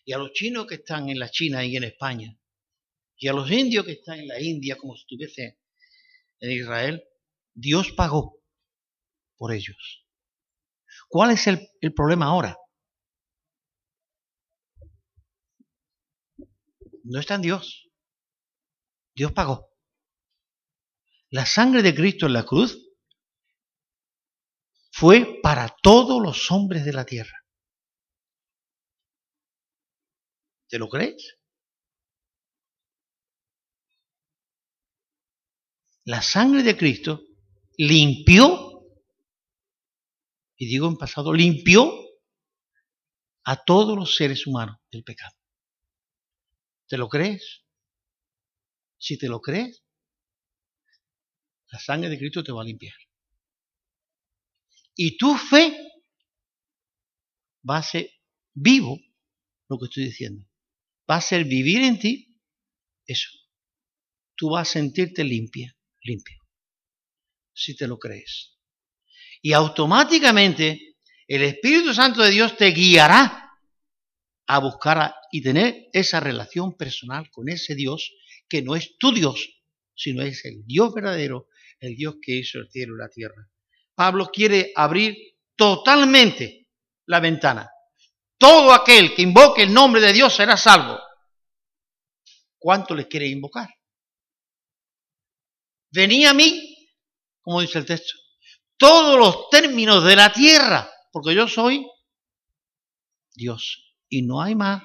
Y 0.04 0.12
a 0.12 0.18
los 0.18 0.30
chinos 0.34 0.68
que 0.68 0.76
están 0.76 1.08
en 1.08 1.18
la 1.18 1.28
China 1.32 1.64
y 1.64 1.76
en 1.76 1.82
España. 1.82 2.38
Y 3.16 3.26
a 3.26 3.32
los 3.32 3.50
indios 3.50 3.84
que 3.86 3.94
están 3.94 4.20
en 4.20 4.28
la 4.28 4.40
India 4.40 4.76
como 4.76 4.94
si 4.94 5.00
estuviesen 5.00 5.58
en 6.38 6.52
Israel. 6.52 7.02
Dios 7.54 7.90
pagó 7.90 8.36
por 9.37 9.53
ellos. 9.53 10.07
¿Cuál 11.09 11.33
es 11.33 11.46
el, 11.46 11.68
problema 11.94 12.27
ahora? 12.27 12.57
No 17.05 17.20
está 17.20 17.37
en 17.37 17.42
Dios. 17.42 17.88
Dios 19.14 19.33
pagó. 19.33 19.70
La 21.31 21.46
sangre 21.46 21.83
de 21.83 21.94
Cristo 21.94 22.27
en 22.27 22.33
la 22.33 22.44
cruz 22.44 22.79
fue 24.92 25.40
para 25.42 25.75
todos 25.83 26.22
los 26.22 26.51
hombres 26.51 26.85
de 26.85 26.92
la 26.92 27.05
tierra. 27.05 27.44
¿Te 30.68 30.79
lo 30.79 30.88
crees? 30.88 31.38
La 36.05 36.22
sangre 36.22 36.62
de 36.62 36.77
Cristo 36.77 37.20
limpió 37.77 38.75
y 40.56 40.66
digo 40.66 40.88
en 40.88 40.96
pasado, 40.96 41.32
limpió 41.32 41.92
a 43.44 43.64
todos 43.64 43.96
los 43.96 44.16
seres 44.16 44.46
humanos 44.46 44.78
del 44.90 45.04
pecado. 45.04 45.36
¿Te 46.88 46.96
lo 46.96 47.09
crees? 47.09 47.64
Si 48.98 49.18
te 49.18 49.28
lo 49.28 49.40
crees, 49.40 49.84
la 51.70 51.78
sangre 51.78 52.09
de 52.09 52.18
Cristo 52.18 52.42
te 52.42 52.52
va 52.52 52.62
a 52.62 52.64
limpiar. 52.64 52.94
Y 54.94 55.16
tu 55.18 55.36
fe 55.36 55.76
va 57.68 57.78
a 57.78 57.82
ser 57.82 58.11
vivo 58.54 58.98
lo 59.68 59.78
que 59.78 59.86
estoy 59.86 60.04
diciendo. 60.04 60.48
Va 61.09 61.16
a 61.16 61.20
ser 61.20 61.44
vivir 61.44 61.82
en 61.82 61.98
ti 61.98 62.40
eso. 63.04 63.28
Tú 64.34 64.50
vas 64.50 64.68
a 64.68 64.72
sentirte 64.72 65.22
limpia, 65.22 65.76
limpio. 66.02 66.42
Si 67.52 67.76
te 67.76 67.86
lo 67.86 67.98
crees 67.98 68.55
y 69.43 69.53
automáticamente 69.53 70.97
el 71.26 71.43
Espíritu 71.43 71.93
Santo 71.95 72.22
de 72.22 72.30
Dios 72.30 72.57
te 72.57 72.70
guiará 72.70 73.51
a 74.47 74.59
buscar 74.59 75.14
y 75.32 75.43
tener 75.43 75.89
esa 75.93 76.20
relación 76.20 76.76
personal 76.76 77.30
con 77.30 77.49
ese 77.49 77.74
Dios 77.74 78.12
que 78.49 78.62
no 78.62 78.76
es 78.76 78.97
tu 78.99 79.12
Dios, 79.12 79.49
sino 79.95 80.22
es 80.22 80.45
el 80.45 80.64
Dios 80.64 80.95
verdadero, 80.95 81.49
el 81.80 81.97
Dios 81.97 82.16
que 82.22 82.37
hizo 82.37 82.59
el 82.59 82.70
cielo 82.70 82.95
y 82.95 82.99
la 82.99 83.09
tierra. 83.09 83.49
Pablo 83.95 84.30
quiere 84.32 84.72
abrir 84.74 85.16
totalmente 85.57 86.68
la 87.07 87.20
ventana. 87.20 87.68
Todo 88.39 88.72
aquel 88.72 89.14
que 89.14 89.22
invoque 89.22 89.62
el 89.62 89.72
nombre 89.72 90.01
de 90.01 90.12
Dios 90.12 90.34
será 90.34 90.57
salvo. 90.57 90.99
¿Cuánto 92.59 92.95
le 92.95 93.09
quiere 93.09 93.26
invocar? 93.26 93.68
venía 95.97 96.30
a 96.30 96.34
mí, 96.34 96.91
como 97.41 97.61
dice 97.61 97.78
el 97.78 97.87
texto, 97.87 98.12
todos 98.77 99.18
los 99.18 99.49
términos 99.51 100.05
de 100.05 100.16
la 100.16 100.33
tierra, 100.33 100.91
porque 101.12 101.35
yo 101.35 101.49
soy 101.49 101.87
Dios 103.35 103.95
y 104.09 104.22
no 104.22 104.43
hay 104.43 104.55
más. 104.55 104.83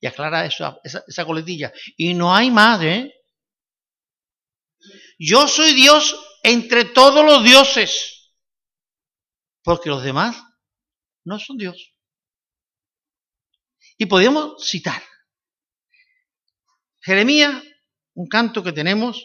Y 0.00 0.06
aclara 0.06 0.44
esa, 0.44 0.78
esa 0.82 1.24
coletilla. 1.24 1.72
Y 1.96 2.14
no 2.14 2.34
hay 2.34 2.50
más, 2.50 2.82
¿eh? 2.82 3.14
Yo 5.18 5.46
soy 5.46 5.74
Dios 5.74 6.16
entre 6.42 6.86
todos 6.86 7.24
los 7.24 7.44
dioses, 7.44 8.34
porque 9.62 9.90
los 9.90 10.02
demás 10.02 10.42
no 11.24 11.38
son 11.38 11.56
Dios. 11.56 11.94
Y 13.96 14.06
podemos 14.06 14.68
citar 14.68 15.00
Jeremías, 17.02 17.62
un 18.14 18.28
canto 18.28 18.62
que 18.62 18.72
tenemos, 18.72 19.24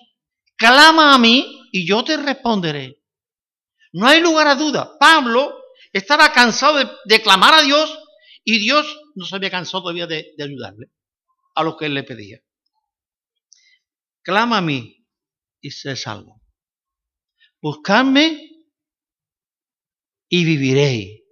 clama 0.55 1.13
a 1.13 1.19
mí 1.19 1.61
y 1.71 1.87
yo 1.87 2.03
te 2.03 2.17
responderé. 2.17 3.03
No 3.97 4.07
hay 4.07 4.21
lugar 4.21 4.47
a 4.47 4.53
duda. 4.53 4.95
Pablo 4.99 5.59
estaba 5.91 6.31
cansado 6.31 6.77
de, 7.05 7.21
clamar 7.23 7.55
a 7.55 7.63
Dios 7.63 7.97
y 8.43 8.59
Dios 8.59 8.85
no 9.15 9.25
se 9.25 9.35
había 9.35 9.49
cansado 9.49 9.81
todavía 9.81 10.05
de, 10.05 10.35
ayudarle 10.39 10.91
a 11.55 11.63
lo 11.63 11.75
que 11.75 11.87
él 11.87 11.95
le 11.95 12.03
pedía. 12.03 12.39
Clama 14.21 14.59
a 14.59 14.61
mí 14.61 15.03
y 15.61 15.71
sé 15.71 15.95
salvo. 15.95 16.39
Buscadme 17.59 18.67
y 20.29 20.45
viviréis. 20.45 21.23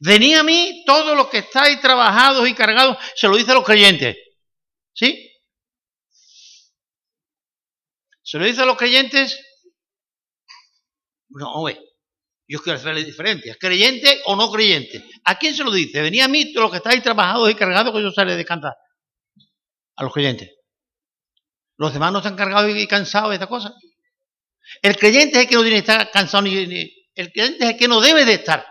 Venid 0.00 0.38
a 0.38 0.42
mí 0.42 0.82
todos 0.84 1.16
los 1.16 1.28
que 1.28 1.38
estáis 1.38 1.80
trabajados 1.80 2.48
y 2.48 2.54
cargados, 2.54 2.98
se 3.14 3.28
lo 3.28 3.36
dice 3.36 3.52
a 3.52 3.54
los 3.54 3.64
creyentes. 3.64 4.16
¿Sí? 4.92 5.30
¿Se 8.20 8.38
lo 8.38 8.46
dice 8.46 8.62
a 8.62 8.66
los 8.66 8.76
creyentes? 8.76 9.40
No, 11.34 11.52
oye, 11.54 11.78
yo 12.48 12.60
quiero 12.60 12.78
hacerle 12.78 13.04
diferencia. 13.04 13.56
¿Creyente 13.58 14.20
o 14.26 14.36
no 14.36 14.50
creyente? 14.50 15.04
¿A 15.24 15.38
quién 15.38 15.54
se 15.54 15.64
lo 15.64 15.72
dice? 15.72 16.02
Venid 16.02 16.20
a 16.20 16.28
mí 16.28 16.52
los 16.52 16.70
que 16.70 16.78
estáis 16.78 17.02
trabajados 17.02 17.50
y 17.50 17.54
cargados, 17.54 17.94
que 17.94 18.02
yo 18.02 18.10
sale 18.10 18.36
de 18.36 18.44
cantar. 18.44 18.74
A 19.96 20.02
los 20.04 20.12
creyentes. 20.12 20.50
Los 21.76 21.92
demás 21.92 22.12
no 22.12 22.18
están 22.18 22.36
cargados 22.36 22.70
y 22.76 22.86
cansados 22.86 23.30
de 23.30 23.36
esta 23.36 23.46
cosa. 23.46 23.74
El 24.80 24.96
creyente 24.96 25.38
es 25.38 25.44
el 25.44 25.48
que 25.48 25.54
no 25.54 25.62
tiene 25.62 25.76
que 25.82 25.90
estar 25.90 26.10
cansado 26.10 26.42
ni, 26.42 26.52
el 27.14 27.32
creyente 27.32 27.64
es 27.64 27.70
el 27.70 27.76
que 27.76 27.88
no 27.88 28.00
debe 28.00 28.24
de 28.24 28.34
estar. 28.34 28.66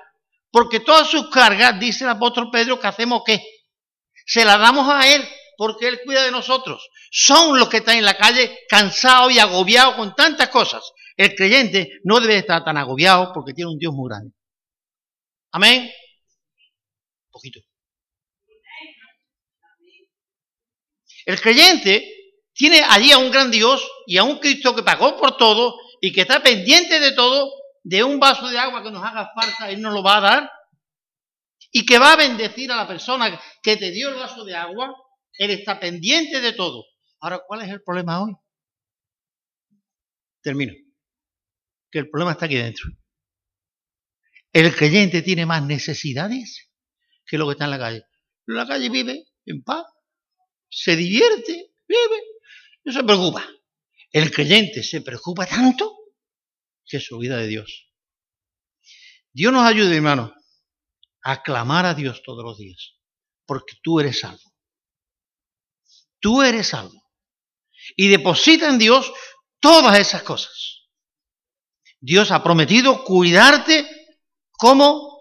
Porque 0.51 0.81
todas 0.81 1.09
sus 1.09 1.29
cargas, 1.29 1.79
dice 1.79 2.03
el 2.03 2.11
apóstol 2.11 2.49
Pedro, 2.51 2.79
que 2.79 2.87
hacemos 2.87 3.23
qué? 3.25 3.41
Se 4.25 4.45
las 4.45 4.59
damos 4.59 4.87
a 4.89 5.13
él 5.13 5.27
porque 5.57 5.87
él 5.87 6.01
cuida 6.03 6.23
de 6.23 6.31
nosotros. 6.31 6.87
Son 7.11 7.57
los 7.59 7.69
que 7.69 7.77
están 7.77 7.97
en 7.97 8.05
la 8.05 8.17
calle 8.17 8.59
cansados 8.69 9.31
y 9.31 9.39
agobiados 9.39 9.95
con 9.95 10.15
tantas 10.15 10.49
cosas. 10.49 10.83
El 11.21 11.35
creyente 11.35 11.99
no 12.03 12.19
debe 12.19 12.37
estar 12.37 12.63
tan 12.63 12.77
agobiado 12.77 13.31
porque 13.31 13.53
tiene 13.53 13.69
un 13.69 13.77
Dios 13.77 13.93
muy 13.93 14.09
grande. 14.09 14.33
Amén. 15.51 15.83
Un 15.83 17.31
poquito. 17.31 17.59
El 21.27 21.39
creyente 21.39 22.11
tiene 22.53 22.81
allí 22.89 23.11
a 23.11 23.19
un 23.19 23.29
gran 23.29 23.51
Dios 23.51 23.87
y 24.07 24.17
a 24.17 24.23
un 24.23 24.39
Cristo 24.39 24.75
que 24.75 24.81
pagó 24.81 25.15
por 25.15 25.37
todo 25.37 25.75
y 26.01 26.11
que 26.11 26.21
está 26.21 26.41
pendiente 26.41 26.99
de 26.99 27.11
todo, 27.11 27.51
de 27.83 28.03
un 28.03 28.19
vaso 28.19 28.47
de 28.47 28.57
agua 28.57 28.81
que 28.81 28.89
nos 28.89 29.03
haga 29.03 29.29
falta, 29.35 29.69
Él 29.69 29.79
nos 29.79 29.93
lo 29.93 30.01
va 30.01 30.17
a 30.17 30.21
dar, 30.21 30.51
y 31.71 31.85
que 31.85 31.99
va 31.99 32.13
a 32.13 32.17
bendecir 32.17 32.71
a 32.71 32.77
la 32.77 32.87
persona 32.87 33.39
que 33.61 33.77
te 33.77 33.91
dio 33.91 34.09
el 34.09 34.15
vaso 34.15 34.43
de 34.43 34.55
agua, 34.55 34.91
Él 35.33 35.51
está 35.51 35.79
pendiente 35.79 36.41
de 36.41 36.53
todo. 36.53 36.83
Ahora, 37.19 37.43
¿cuál 37.45 37.61
es 37.61 37.69
el 37.69 37.83
problema 37.83 38.23
hoy? 38.23 38.33
Termino. 40.41 40.73
Que 41.91 41.99
el 41.99 42.09
problema 42.09 42.31
está 42.31 42.45
aquí 42.45 42.55
dentro. 42.55 42.89
El 44.53 44.75
creyente 44.75 45.21
tiene 45.21 45.45
más 45.45 45.63
necesidades 45.63 46.69
que 47.25 47.37
lo 47.37 47.47
que 47.47 47.53
está 47.53 47.65
en 47.65 47.71
la 47.71 47.79
calle. 47.79 48.03
En 48.47 48.55
la 48.55 48.67
calle 48.67 48.89
vive 48.89 49.27
en 49.45 49.63
paz, 49.63 49.85
se 50.69 50.95
divierte, 50.95 51.73
vive, 51.87 52.23
no 52.83 52.91
se 52.91 53.03
preocupa. 53.03 53.47
El 54.11 54.31
creyente 54.31 54.83
se 54.83 55.01
preocupa 55.01 55.45
tanto 55.45 55.97
que 56.85 56.99
se 56.99 57.13
olvida 57.13 57.37
de 57.37 57.47
Dios. 57.47 57.89
Dios 59.31 59.53
nos 59.53 59.65
ayude, 59.65 59.95
hermano, 59.95 60.35
a 61.23 61.41
clamar 61.41 61.85
a 61.85 61.93
Dios 61.93 62.21
todos 62.23 62.43
los 62.43 62.57
días, 62.57 62.97
porque 63.45 63.75
tú 63.81 63.99
eres 63.99 64.19
salvo. 64.19 64.53
Tú 66.19 66.41
eres 66.41 66.67
salvo. 66.67 67.01
Y 67.95 68.09
deposita 68.09 68.69
en 68.69 68.77
Dios 68.77 69.11
todas 69.59 69.97
esas 69.97 70.23
cosas. 70.23 70.80
Dios 72.01 72.31
ha 72.31 72.43
prometido 72.43 73.03
cuidarte 73.03 73.87
como... 74.57 75.11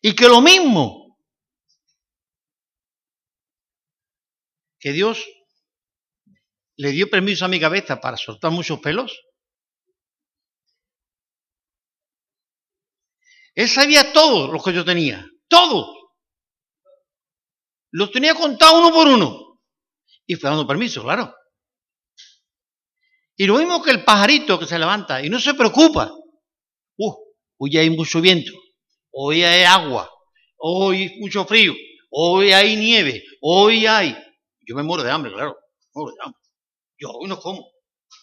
Y 0.00 0.14
que 0.14 0.28
lo 0.28 0.40
mismo 0.40 1.18
que 4.78 4.92
Dios 4.92 5.24
le 6.76 6.90
dio 6.90 7.08
permiso 7.08 7.46
a 7.46 7.48
mi 7.48 7.58
cabeza 7.58 8.00
para 8.00 8.18
soltar 8.18 8.50
muchos 8.50 8.80
pelos? 8.80 9.18
Él 13.54 13.68
sabía 13.68 14.12
todo 14.12 14.52
lo 14.52 14.62
que 14.62 14.74
yo 14.74 14.84
tenía, 14.84 15.24
todo. 15.48 16.12
Los 17.92 18.10
tenía 18.10 18.34
contado 18.34 18.78
uno 18.78 18.92
por 18.92 19.06
uno. 19.06 19.60
Y 20.26 20.34
fue 20.34 20.50
dando 20.50 20.66
permiso, 20.66 21.02
claro. 21.02 21.34
Y 23.36 23.46
lo 23.46 23.58
mismo 23.58 23.82
que 23.82 23.90
el 23.90 24.04
pajarito 24.04 24.58
que 24.58 24.66
se 24.66 24.78
levanta 24.78 25.24
y 25.24 25.28
no 25.28 25.40
se 25.40 25.54
preocupa. 25.54 26.12
Uh, 26.96 27.14
hoy 27.58 27.76
hay 27.76 27.90
mucho 27.90 28.20
viento, 28.20 28.52
hoy 29.10 29.42
hay 29.42 29.64
agua, 29.64 30.08
hoy 30.56 31.18
mucho 31.18 31.44
frío, 31.44 31.74
hoy 32.10 32.52
hay 32.52 32.76
nieve, 32.76 33.24
hoy 33.40 33.86
hay 33.86 34.16
yo 34.66 34.74
me 34.74 34.82
muero 34.82 35.02
de 35.02 35.10
hambre, 35.10 35.32
claro. 35.32 35.58
muero 35.92 36.14
de 36.14 36.22
hambre. 36.22 36.40
Yo 36.98 37.10
hoy 37.10 37.28
no 37.28 37.38
como. 37.38 37.70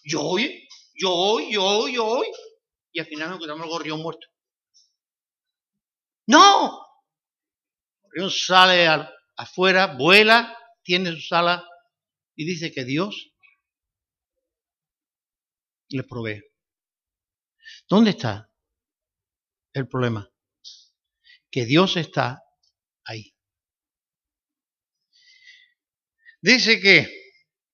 Yo 0.04 0.22
hoy, 0.22 0.68
yo 0.96 1.12
hoy, 1.12 1.54
yo 1.54 1.64
hoy, 1.64 1.94
yo 1.94 2.06
hoy. 2.06 2.28
Y 2.92 3.00
al 3.00 3.06
final 3.06 3.30
nos 3.30 3.36
encontramos 3.36 3.66
el 3.66 3.72
gorrión 3.72 4.02
muerto. 4.02 4.28
¡No! 6.28 6.82
El 7.94 8.02
gorrión 8.02 8.32
sale 8.32 8.88
afuera, 9.36 9.96
vuela, 9.98 10.58
tiene 10.84 11.12
su 11.12 11.22
sala 11.22 11.68
y 12.36 12.46
dice 12.46 12.72
que 12.72 12.86
Dios 12.86 13.31
le 15.92 16.04
provee. 16.04 16.42
¿Dónde 17.88 18.12
está 18.12 18.52
el 19.74 19.88
problema? 19.88 20.30
Que 21.50 21.66
Dios 21.66 21.98
está 21.98 22.42
ahí. 23.04 23.36
Dice 26.42 26.80
que 26.80 27.08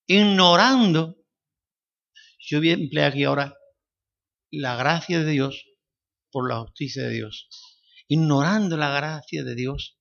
ignorando, 0.08 1.16
yo 2.40 2.60
voy 2.60 2.72
a 2.72 2.74
emplear 2.74 3.12
aquí 3.12 3.24
ahora 3.24 3.56
la 4.52 4.76
gracia 4.76 5.20
de 5.24 5.32
Dios 5.32 5.66
por 6.32 6.50
la 6.50 6.60
justicia 6.62 7.04
de 7.04 7.14
Dios. 7.14 7.50
Ignorando 8.08 8.78
la 8.78 8.90
gracia 8.90 9.44
de 9.44 9.56
Dios, 9.56 10.00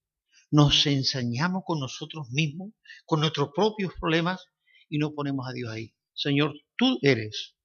nos 0.50 0.86
ensañamos 0.86 1.62
con 1.64 1.80
nosotros 1.80 2.28
mismos, 2.30 2.72
con 3.04 3.20
nuestros 3.20 3.50
propios 3.54 3.92
problemas 4.00 4.46
y 4.88 4.98
no 4.98 5.12
ponemos 5.12 5.46
a 5.48 5.52
Dios 5.52 5.70
ahí. 5.70 5.94
Señor, 6.14 6.54
tú 6.76 6.98
eres 7.02 7.55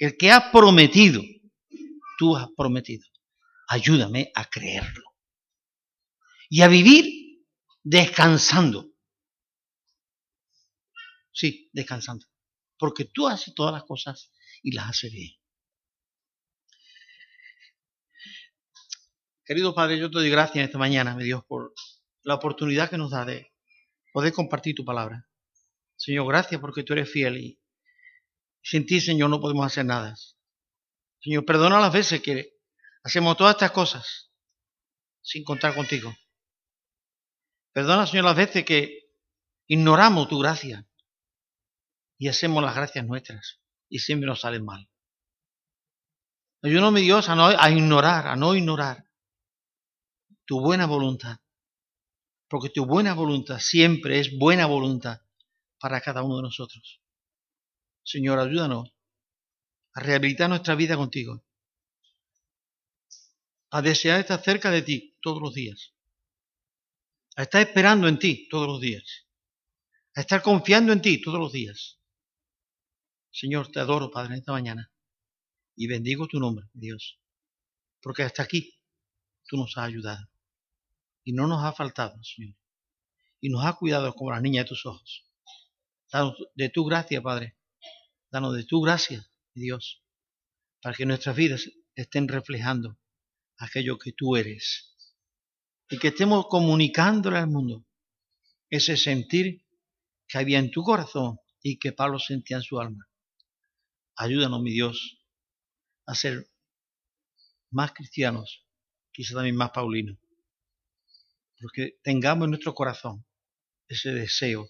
el 0.00 0.16
que 0.16 0.32
ha 0.32 0.50
prometido, 0.50 1.22
tú 2.18 2.36
has 2.36 2.48
prometido. 2.56 3.06
Ayúdame 3.68 4.32
a 4.34 4.44
creerlo 4.46 5.04
y 6.48 6.62
a 6.62 6.68
vivir 6.68 7.44
descansando 7.84 8.90
Sí, 11.32 11.70
descansando. 11.72 12.26
Porque 12.78 13.04
tú 13.06 13.28
haces 13.28 13.54
todas 13.54 13.72
las 13.72 13.84
cosas 13.84 14.32
y 14.62 14.72
las 14.72 14.90
haces 14.90 15.12
bien. 15.12 15.32
Querido 19.44 19.74
Padre, 19.74 19.98
yo 19.98 20.10
te 20.10 20.18
doy 20.18 20.30
gracias 20.30 20.64
esta 20.64 20.78
mañana, 20.78 21.14
mi 21.16 21.24
Dios, 21.24 21.42
por 21.46 21.74
la 22.22 22.34
oportunidad 22.34 22.88
que 22.88 22.98
nos 22.98 23.10
da 23.10 23.24
de 23.24 23.52
poder 24.12 24.32
compartir 24.32 24.74
tu 24.74 24.84
palabra. 24.84 25.28
Señor, 25.96 26.28
gracias 26.28 26.60
porque 26.60 26.84
tú 26.84 26.92
eres 26.92 27.10
fiel 27.10 27.36
y 27.38 27.59
sin 28.62 28.86
ti, 28.86 29.00
Señor, 29.00 29.30
no 29.30 29.40
podemos 29.40 29.66
hacer 29.66 29.86
nada. 29.86 30.14
Señor, 31.20 31.44
perdona 31.44 31.80
las 31.80 31.92
veces 31.92 32.22
que 32.22 32.58
hacemos 33.02 33.36
todas 33.36 33.54
estas 33.54 33.72
cosas 33.72 34.30
sin 35.22 35.44
contar 35.44 35.74
contigo. 35.74 36.14
Perdona, 37.72 38.06
Señor, 38.06 38.24
las 38.24 38.36
veces 38.36 38.64
que 38.64 39.10
ignoramos 39.66 40.28
tu 40.28 40.38
gracia 40.38 40.86
y 42.18 42.28
hacemos 42.28 42.62
las 42.62 42.74
gracias 42.74 43.06
nuestras 43.06 43.60
y 43.88 43.98
siempre 43.98 44.26
nos 44.26 44.40
salen 44.40 44.64
mal. 44.64 44.88
Ayúdame 46.62 47.00
Dios 47.00 47.28
a, 47.28 47.34
no, 47.34 47.46
a 47.46 47.70
ignorar, 47.70 48.26
a 48.26 48.36
no 48.36 48.54
ignorar 48.54 49.04
tu 50.44 50.60
buena 50.60 50.86
voluntad, 50.86 51.38
porque 52.48 52.68
tu 52.68 52.84
buena 52.84 53.14
voluntad 53.14 53.58
siempre 53.60 54.20
es 54.20 54.36
buena 54.36 54.66
voluntad 54.66 55.20
para 55.78 56.00
cada 56.00 56.22
uno 56.22 56.36
de 56.36 56.42
nosotros. 56.42 56.99
Señor, 58.02 58.38
ayúdanos 58.38 58.92
a 59.94 60.00
rehabilitar 60.00 60.48
nuestra 60.48 60.74
vida 60.74 60.96
contigo, 60.96 61.44
a 63.70 63.82
desear 63.82 64.20
estar 64.20 64.42
cerca 64.42 64.70
de 64.70 64.82
ti 64.82 65.16
todos 65.20 65.40
los 65.40 65.54
días, 65.54 65.92
a 67.36 67.42
estar 67.42 67.62
esperando 67.62 68.08
en 68.08 68.18
ti 68.18 68.48
todos 68.48 68.66
los 68.66 68.80
días, 68.80 69.26
a 70.14 70.20
estar 70.20 70.42
confiando 70.42 70.92
en 70.92 71.02
ti 71.02 71.20
todos 71.20 71.38
los 71.38 71.52
días. 71.52 71.98
Señor, 73.30 73.70
te 73.70 73.78
adoro, 73.78 74.10
Padre, 74.10 74.34
en 74.34 74.40
esta 74.40 74.52
mañana. 74.52 74.92
Y 75.76 75.86
bendigo 75.86 76.26
tu 76.26 76.40
nombre, 76.40 76.68
Dios, 76.74 77.20
porque 78.02 78.24
hasta 78.24 78.42
aquí 78.42 78.74
tú 79.46 79.56
nos 79.56 79.76
has 79.78 79.86
ayudado. 79.86 80.28
Y 81.24 81.32
no 81.32 81.46
nos 81.46 81.64
ha 81.64 81.72
faltado, 81.72 82.22
Señor, 82.24 82.56
y 83.40 83.48
nos 83.50 83.64
has 83.64 83.76
cuidado 83.76 84.12
como 84.14 84.32
la 84.32 84.40
niña 84.40 84.62
de 84.62 84.68
tus 84.68 84.84
ojos. 84.84 85.24
De 86.56 86.68
tu 86.70 86.84
gracia, 86.84 87.22
Padre, 87.22 87.56
danos 88.30 88.54
de 88.54 88.64
tu 88.64 88.80
gracia, 88.80 89.26
Dios, 89.54 90.02
para 90.80 90.94
que 90.94 91.06
nuestras 91.06 91.36
vidas 91.36 91.70
estén 91.94 92.28
reflejando 92.28 92.98
aquello 93.58 93.98
que 93.98 94.12
tú 94.12 94.36
eres 94.36 94.96
y 95.88 95.98
que 95.98 96.08
estemos 96.08 96.46
comunicándole 96.48 97.38
al 97.38 97.48
mundo 97.48 97.84
ese 98.70 98.96
sentir 98.96 99.66
que 100.28 100.38
había 100.38 100.58
en 100.58 100.70
tu 100.70 100.82
corazón 100.82 101.38
y 101.62 101.78
que 101.78 101.92
Pablo 101.92 102.18
sentía 102.18 102.58
en 102.58 102.62
su 102.62 102.80
alma. 102.80 103.08
Ayúdanos, 104.14 104.62
mi 104.62 104.70
Dios, 104.70 105.18
a 106.06 106.14
ser 106.14 106.48
más 107.70 107.92
cristianos, 107.92 108.64
quizá 109.12 109.34
también 109.34 109.56
más 109.56 109.70
paulinos, 109.70 110.18
porque 111.60 111.98
tengamos 112.02 112.46
en 112.46 112.50
nuestro 112.50 112.74
corazón 112.74 113.26
ese 113.88 114.12
deseo 114.12 114.68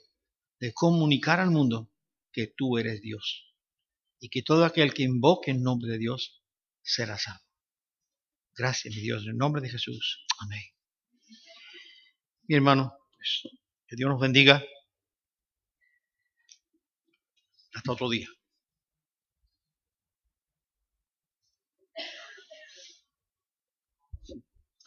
de 0.58 0.72
comunicar 0.72 1.40
al 1.40 1.50
mundo 1.50 1.92
que 2.32 2.46
tú 2.46 2.78
eres 2.78 3.02
Dios 3.02 3.49
y 4.20 4.28
que 4.28 4.42
todo 4.42 4.64
aquel 4.64 4.92
que 4.92 5.02
invoque 5.02 5.50
el 5.50 5.62
nombre 5.62 5.90
de 5.90 5.98
Dios 5.98 6.42
será 6.82 7.18
salvo. 7.18 7.40
Gracias, 8.54 8.94
mi 8.94 9.00
Dios, 9.00 9.22
en 9.22 9.30
el 9.30 9.36
nombre 9.36 9.62
de 9.62 9.70
Jesús. 9.70 10.26
Amén. 10.40 10.62
Mi 12.42 12.56
hermano, 12.56 12.92
pues, 13.16 13.42
que 13.86 13.96
Dios 13.96 14.10
nos 14.10 14.20
bendiga. 14.20 14.62
Hasta 17.74 17.92
otro 17.92 18.10
día. 18.10 18.28